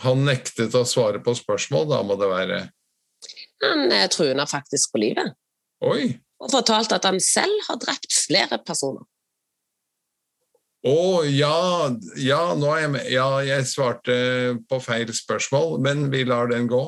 Han 0.05 0.23
nektet 0.29 0.77
å 0.79 0.85
svare 0.87 1.19
på 1.23 1.35
spørsmål, 1.35 1.89
da 1.91 2.01
må 2.07 2.15
det 2.21 2.31
være? 2.31 2.59
Han 3.65 3.91
eh, 3.91 4.47
faktisk 4.47 4.95
på 4.95 5.03
livet. 5.03 5.35
Oi! 5.83 6.13
Og 6.39 6.53
fortalte 6.53 6.99
at 6.99 7.07
han 7.09 7.19
selv 7.23 7.65
har 7.67 7.81
drept 7.83 8.15
flere 8.15 8.61
personer. 8.63 9.03
Å 10.87 10.95
oh, 10.95 11.25
ja, 11.27 11.91
ja, 12.23 12.43
nå 12.55 12.69
er 12.71 12.85
jeg 12.85 12.91
med. 12.93 13.09
Ja, 13.11 13.27
jeg 13.43 13.67
svarte 13.67 14.15
på 14.71 14.79
feil 14.79 15.11
spørsmål, 15.11 15.81
men 15.83 16.07
vi 16.13 16.23
lar 16.29 16.53
den 16.53 16.71
gå. 16.71 16.85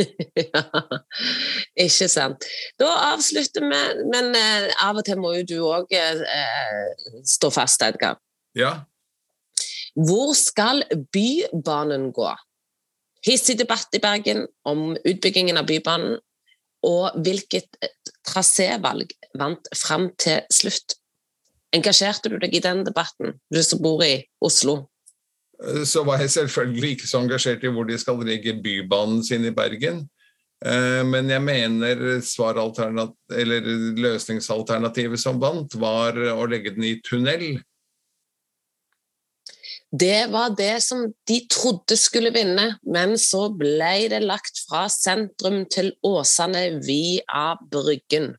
ja, 0.52 0.62
ikke 1.78 2.08
sant. 2.10 2.46
Da 2.80 2.88
avslutter 3.12 3.64
vi, 3.66 3.80
men 4.12 4.32
eh, 4.38 4.70
av 4.84 5.00
og 5.00 5.06
til 5.06 5.20
må 5.20 5.34
jo 5.38 5.44
du 5.48 5.58
òg 5.68 5.92
eh, 5.96 6.22
stå 7.28 7.52
fast, 7.54 7.84
Edgar. 7.86 8.18
Ja. 8.58 8.74
Hvor 9.94 10.32
skal 10.36 10.84
Bybanen 11.12 12.10
gå? 12.16 12.30
Hissig 13.22 13.58
debatt 13.60 13.92
i 13.94 14.00
Bergen 14.02 14.46
om 14.66 14.92
utbyggingen 14.96 15.60
av 15.60 15.68
Bybanen, 15.68 16.18
og 16.82 17.20
hvilket 17.22 17.78
eh, 17.84 17.92
trasévalg 18.26 19.12
vant 19.38 19.70
fram 19.78 20.10
til 20.20 20.42
slutt? 20.52 20.96
Engasjerte 21.72 22.28
du 22.32 22.36
deg 22.40 22.52
i 22.56 22.64
den 22.64 22.82
debatten, 22.84 23.38
du 23.52 23.62
som 23.64 23.80
bor 23.84 24.02
i 24.04 24.16
Oslo? 24.44 24.91
Eh, 25.62 25.84
så 25.88 26.04
var 26.04 26.22
jeg 26.22 26.30
selvfølgelig 26.36 26.90
ikke 26.96 27.08
så 27.10 27.22
engasjert 27.22 27.64
i 27.64 27.72
hvor 27.72 27.88
de 27.88 27.98
skal 28.00 28.22
legge 28.26 28.60
bybanen 28.62 29.22
sin 29.24 29.44
i 29.46 29.54
Bergen. 29.54 30.08
Eh, 30.64 31.02
men 31.06 31.30
jeg 31.30 31.42
mener 31.42 31.96
løsningsalternativet 33.98 35.20
som 35.20 35.40
vant, 35.42 35.74
var 35.74 36.18
å 36.34 36.46
legge 36.50 36.74
den 36.76 36.84
i 36.86 37.00
tunnel. 37.06 37.62
Det 39.92 40.30
var 40.32 40.54
det 40.56 40.80
som 40.80 41.04
de 41.28 41.36
trodde 41.52 41.98
skulle 42.00 42.30
vinne, 42.32 42.78
men 42.80 43.18
så 43.20 43.50
ble 43.52 44.08
det 44.08 44.22
lagt 44.24 44.62
fra 44.64 44.86
sentrum 44.88 45.66
til 45.68 45.92
Åsane 46.00 46.80
via 46.86 47.50
Bryggen. 47.60 48.30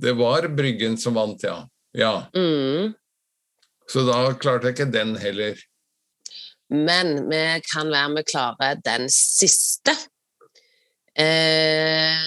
Det 0.00 0.14
var 0.16 0.48
Bryggen 0.48 0.96
som 0.96 1.18
vant, 1.18 1.42
ja. 1.44 1.58
ja. 1.92 2.14
Mm. 2.32 2.94
Så 3.92 4.06
da 4.08 4.22
klarte 4.40 4.70
jeg 4.70 4.78
ikke 4.78 4.92
den 4.94 5.16
heller. 5.20 5.60
Men 6.74 7.28
vi 7.30 7.42
kan 7.64 7.90
være 7.92 8.12
med 8.12 8.28
klare 8.28 8.74
den 8.84 9.08
siste. 9.12 9.94
Eh, 11.18 12.26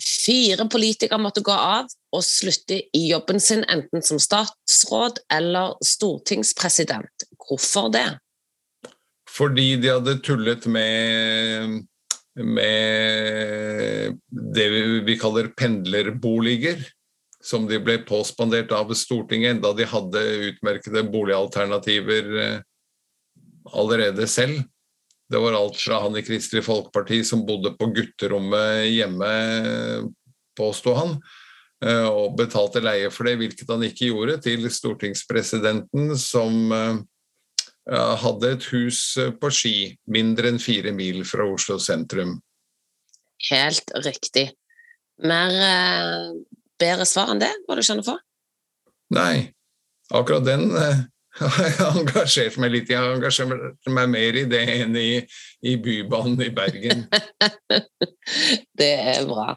fire 0.00 0.66
politikere 0.72 1.20
måtte 1.20 1.44
gå 1.44 1.52
av 1.54 1.90
og 2.16 2.24
slutte 2.26 2.80
i 2.96 3.04
jobben 3.10 3.40
sin, 3.40 3.62
enten 3.68 4.02
som 4.02 4.18
statsråd 4.22 5.20
eller 5.30 5.76
stortingspresident. 5.84 7.28
Hvorfor 7.36 7.92
det? 7.94 8.08
Fordi 9.30 9.76
de 9.78 9.92
hadde 9.92 10.18
tullet 10.24 10.66
med 10.66 11.84
med 12.40 14.18
det 14.30 14.66
vi 15.06 15.16
kaller 15.18 15.50
pendlerboliger, 15.56 16.82
som 17.42 17.66
de 17.68 17.80
ble 17.82 17.98
påspandert 18.06 18.72
av 18.76 18.92
Stortinget, 18.94 19.62
da 19.64 19.72
de 19.76 19.86
hadde 19.88 20.22
utmerkede 20.50 21.06
boligalternativer 21.10 22.34
eh, 22.42 22.58
allerede 23.72 24.26
selv. 24.30 24.62
Det 25.30 25.38
var 25.38 25.54
alt 25.54 25.78
fra 25.78 26.00
han 26.02 26.16
i 26.18 26.24
Kristelig 26.26 26.64
Folkeparti 26.66 27.20
som 27.26 27.44
bodde 27.46 27.70
på 27.78 27.86
gutterommet 27.94 28.88
hjemme, 28.90 29.28
påsto 30.58 30.94
han, 30.96 31.14
eh, 31.84 32.08
og 32.08 32.34
betalte 32.40 32.82
leie 32.82 33.12
for 33.14 33.28
det, 33.28 33.36
hvilket 33.38 33.70
han 33.70 33.84
ikke 33.86 34.10
gjorde, 34.10 34.40
til 34.42 34.66
stortingspresidenten 34.74 36.16
som 36.18 36.74
eh, 36.74 37.04
hadde 38.24 38.54
et 38.56 38.66
hus 38.72 39.04
eh, 39.22 39.30
på 39.30 39.52
Ski, 39.54 39.76
mindre 40.10 40.50
enn 40.50 40.58
fire 40.62 40.90
mil 40.96 41.22
fra 41.28 41.46
Oslo 41.46 41.78
sentrum. 41.78 42.40
Helt 43.52 43.94
riktig. 44.02 44.48
Mer 45.22 45.54
eh, 45.54 46.26
bedre 46.80 47.06
svar 47.06 47.30
enn 47.30 47.44
det 47.44 47.52
var 47.68 47.78
det 47.78 47.86
ikke 47.86 48.00
an 48.00 48.02
å 48.02 48.08
få? 48.10 48.18
Nei. 49.14 49.34
Akkurat 50.10 50.42
den 50.42 50.72
eh, 51.40 51.78
har 51.78 51.96
engasjert 52.00 52.58
meg 52.60 52.74
litt. 52.74 52.90
Jeg 52.90 52.98
har 52.98 53.14
engasjert 53.14 53.90
meg 53.90 54.10
mer 54.10 54.38
i 54.40 54.44
det 54.50 54.62
enn 54.80 54.96
i, 54.98 55.22
i 55.62 55.76
Bybanen 55.80 56.40
i 56.42 56.50
Bergen. 56.54 57.06
det 58.80 58.92
er 59.14 59.26
bra. 59.28 59.54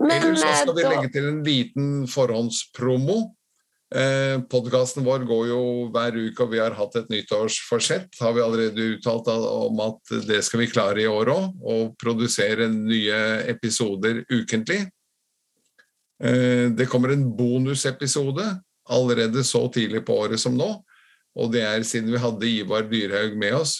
Men, 0.00 0.30
Ellers 0.30 0.40
skal 0.62 0.76
vi 0.76 0.86
legge 0.86 1.12
til 1.12 1.28
en 1.28 1.42
liten 1.44 1.90
forhåndspromo. 2.08 3.20
Eh, 3.90 4.36
Podkasten 4.46 5.02
vår 5.02 5.24
går 5.26 5.48
jo 5.50 5.62
hver 5.90 6.14
uke, 6.14 6.44
og 6.44 6.52
vi 6.52 6.60
har 6.62 6.76
hatt 6.78 6.94
et 7.00 7.10
nyttårsforsett. 7.10 8.14
Har 8.22 8.36
vi 8.36 8.44
allerede 8.44 8.86
uttalt 8.94 9.28
om 9.34 9.82
at 9.82 10.14
det 10.28 10.44
skal 10.46 10.62
vi 10.62 10.70
klare 10.70 11.02
i 11.02 11.10
år 11.10 11.32
òg, 11.34 11.58
å 11.60 11.78
produsere 12.00 12.70
nye 12.70 13.20
episoder 13.50 14.22
ukentlig. 14.30 14.84
Eh, 16.22 16.68
det 16.76 16.88
kommer 16.92 17.16
en 17.16 17.26
bonusepisode 17.36 18.46
allerede 18.90 19.44
så 19.44 19.66
tidlig 19.72 20.04
på 20.06 20.16
året 20.22 20.40
som 20.40 20.56
nå. 20.56 20.70
Og 21.38 21.52
det 21.54 21.62
er 21.66 21.84
siden 21.86 22.12
vi 22.12 22.20
hadde 22.20 22.48
Ivar 22.50 22.86
Dyrhaug 22.90 23.36
med 23.38 23.54
oss, 23.60 23.76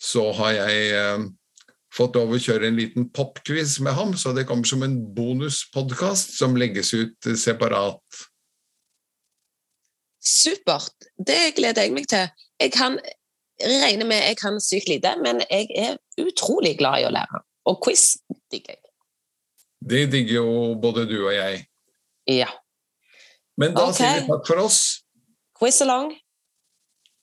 så 0.00 0.26
har 0.36 0.56
jeg 0.56 0.90
eh, 0.96 1.28
fått 1.94 2.16
lov 2.18 2.34
å 2.34 2.40
kjøre 2.40 2.68
en 2.68 2.78
liten 2.78 3.08
popquiz 3.14 3.78
med 3.84 3.96
ham. 3.96 4.12
Så 4.16 4.34
det 4.36 4.46
kommer 4.48 4.68
som 4.68 4.84
en 4.86 4.98
bonuspodkast 5.14 6.36
som 6.38 6.58
legges 6.60 6.92
ut 6.94 7.30
separat. 7.40 8.20
Supert. 10.20 11.08
Det 11.16 11.56
gleder 11.56 11.88
jeg 11.88 11.96
meg 11.96 12.08
til. 12.10 12.28
Jeg 12.60 12.74
kan 12.76 12.98
regne 13.60 14.06
med 14.08 14.22
jeg 14.24 14.36
kan 14.40 14.60
sykt 14.62 14.88
lite, 14.88 15.14
men 15.24 15.42
jeg 15.48 15.68
er 15.76 15.98
utrolig 16.20 16.76
glad 16.80 17.02
i 17.02 17.08
å 17.08 17.12
lære. 17.14 17.42
Og 17.68 17.80
quiz 17.84 18.14
digger 18.52 18.76
jeg. 18.76 18.86
Det 19.80 20.06
digger 20.12 20.42
jo 20.42 20.48
både 20.80 21.06
du 21.08 21.16
og 21.22 21.32
jeg. 21.32 21.64
Ja. 22.28 22.50
Men 23.60 23.72
da 23.76 23.88
okay. 23.88 23.96
sier 23.96 24.18
vi 24.20 24.26
takk 24.28 24.48
for 24.48 24.64
oss. 24.66 24.80
Quiz 25.56 25.80
along. 25.84 26.12